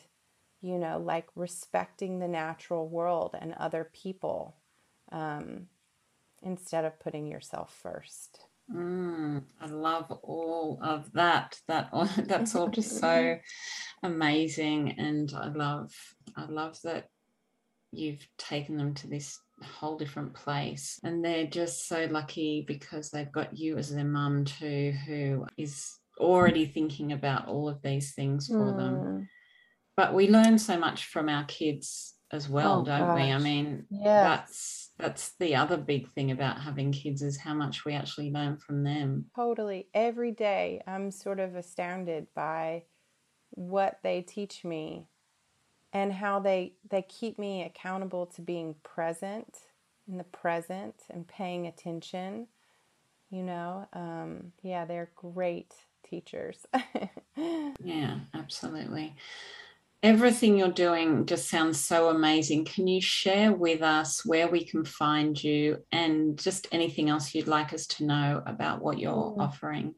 [0.61, 4.55] you know, like respecting the natural world and other people
[5.11, 5.67] um,
[6.43, 8.45] instead of putting yourself first.
[8.73, 11.57] Mm, I love all of that.
[11.67, 11.89] That
[12.27, 13.37] that's all just so
[14.03, 15.91] amazing, and I love
[16.35, 17.07] I love that
[17.91, 20.99] you've taken them to this whole different place.
[21.03, 25.91] And they're just so lucky because they've got you as their mum too, who is
[26.17, 28.77] already thinking about all of these things for mm.
[28.77, 29.29] them.
[29.97, 33.19] But we learn so much from our kids as well, oh, don't gosh.
[33.19, 33.31] we?
[33.31, 34.03] I mean, yes.
[34.03, 38.57] that's that's the other big thing about having kids is how much we actually learn
[38.57, 39.25] from them.
[39.35, 39.87] Totally.
[39.93, 42.83] Every day I'm sort of astounded by
[43.51, 45.07] what they teach me
[45.93, 49.57] and how they they keep me accountable to being present
[50.07, 52.47] in the present and paying attention
[53.29, 55.73] you know um, yeah they're great
[56.07, 56.65] teachers
[57.83, 59.15] yeah absolutely
[60.03, 64.83] everything you're doing just sounds so amazing can you share with us where we can
[64.83, 69.39] find you and just anything else you'd like us to know about what you're mm.
[69.39, 69.93] offering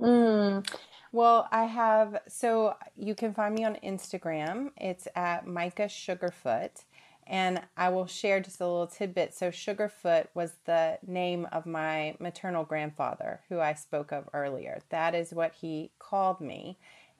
[0.00, 0.64] mm.
[1.12, 4.70] Well, I have, so you can find me on Instagram.
[4.76, 6.84] It's at Micah Sugarfoot.
[7.26, 9.34] And I will share just a little tidbit.
[9.34, 14.80] So, Sugarfoot was the name of my maternal grandfather, who I spoke of earlier.
[14.88, 16.76] That is what he called me.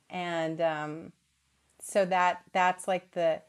[0.09, 1.13] And um,
[1.81, 3.41] so that that's like the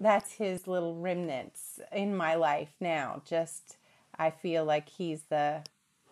[0.00, 3.22] that's his little remnants in my life now.
[3.24, 3.76] Just
[4.18, 5.62] I feel like he's the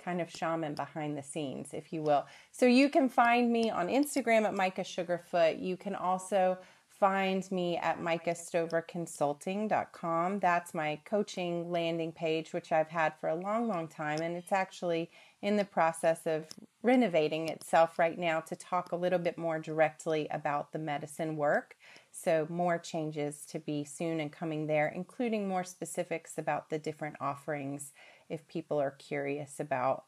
[0.02, 2.26] kind of shaman behind the scenes, if you will.
[2.52, 5.62] So you can find me on Instagram at Micah Sugarfoot.
[5.62, 6.58] You can also
[6.88, 10.38] find me at micahstoverconsulting.com.
[10.38, 14.20] That's my coaching landing page, which I've had for a long, long time.
[14.20, 15.10] And it's actually
[15.42, 16.46] in the process of
[16.82, 21.76] renovating itself right now to talk a little bit more directly about the medicine work.
[22.10, 27.16] So, more changes to be soon and coming there, including more specifics about the different
[27.20, 27.92] offerings
[28.28, 30.04] if people are curious about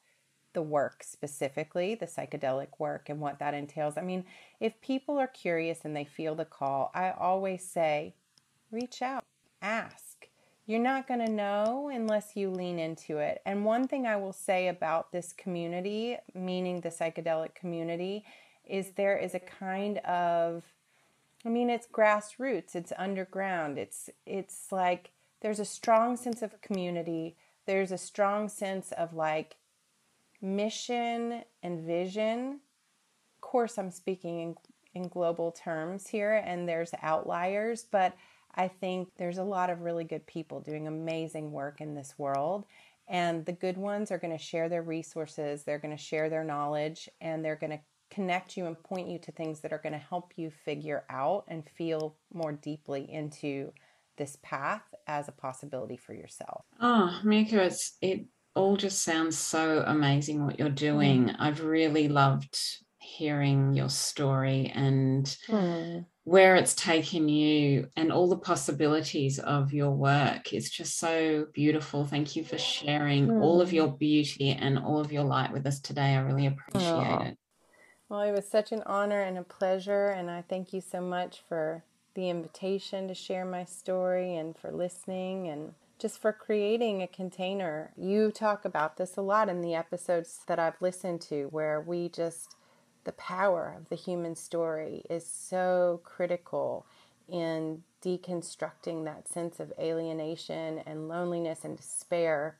[0.52, 3.96] the work specifically, the psychedelic work, and what that entails.
[3.96, 4.24] I mean,
[4.60, 8.14] if people are curious and they feel the call, I always say,
[8.70, 9.24] reach out,
[9.62, 10.02] ask.
[10.66, 13.43] You're not going to know unless you lean into it.
[13.44, 18.24] And one thing I will say about this community, meaning the psychedelic community,
[18.64, 20.62] is there is a kind of
[21.44, 23.76] I mean it's grassroots, it's underground.
[23.76, 25.10] It's it's like
[25.40, 27.36] there's a strong sense of community.
[27.66, 29.56] There's a strong sense of like
[30.40, 32.60] mission and vision.
[33.36, 34.56] Of course, I'm speaking in,
[34.94, 38.14] in global terms here, and there's outliers, but
[38.55, 42.65] I think there's a lot of really good people doing amazing work in this world.
[43.09, 46.45] And the good ones are going to share their resources, they're going to share their
[46.45, 47.81] knowledge, and they're going to
[48.11, 51.45] connect you and point you to things that are going to help you figure out
[51.49, 53.73] and feel more deeply into
[54.19, 56.65] this path as a possibility for yourself.
[56.81, 61.27] Oh, Micah, it's it all just sounds so amazing what you're doing.
[61.27, 61.37] Mm.
[61.39, 62.59] I've really loved
[62.99, 66.05] hearing your story and mm.
[66.24, 72.05] Where it's taken you and all the possibilities of your work is just so beautiful.
[72.05, 73.43] Thank you for sharing mm.
[73.43, 73.77] all of hmm.
[73.77, 76.15] your beauty and all of your light with us today.
[76.15, 77.23] I really appreciate oh.
[77.24, 77.39] it.
[78.09, 81.43] Well, it was such an honor and a pleasure, and I thank you so much
[81.49, 81.82] for
[82.15, 87.93] the invitation to share my story and for listening and just for creating a container.
[87.97, 92.11] You talk about this a lot in the episodes that I've listened to, where we
[92.11, 92.55] just,
[93.05, 96.87] the power of the human story is so critical
[97.29, 102.57] in deconstructing that sense of alienation and loneliness and despair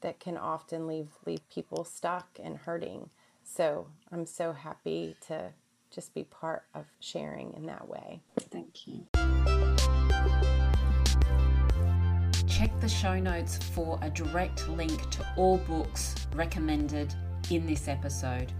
[0.00, 3.10] that can often leave, leave people stuck and hurting.
[3.44, 5.52] So I'm so happy to
[5.90, 8.20] just be part of sharing in that way.
[8.50, 9.06] Thank you.
[12.46, 17.14] Check the show notes for a direct link to all books recommended
[17.50, 18.52] in this episode.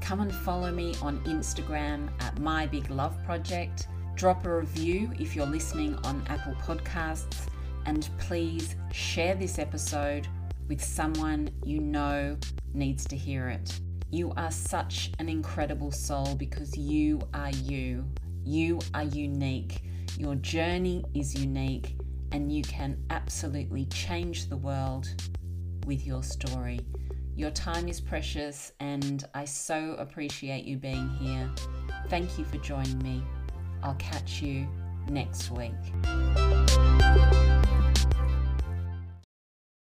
[0.00, 3.86] Come and follow me on Instagram at My Big Love Project.
[4.16, 7.46] Drop a review if you're listening on Apple Podcasts.
[7.86, 10.26] And please share this episode
[10.68, 12.36] with someone you know
[12.74, 13.80] needs to hear it.
[14.10, 18.04] You are such an incredible soul because you are you.
[18.42, 19.82] You are unique.
[20.18, 21.96] Your journey is unique
[22.32, 25.08] and you can absolutely change the world
[25.86, 26.80] with your story.
[27.40, 31.50] Your time is precious, and I so appreciate you being here.
[32.10, 33.22] Thank you for joining me.
[33.82, 34.68] I'll catch you
[35.08, 35.72] next week.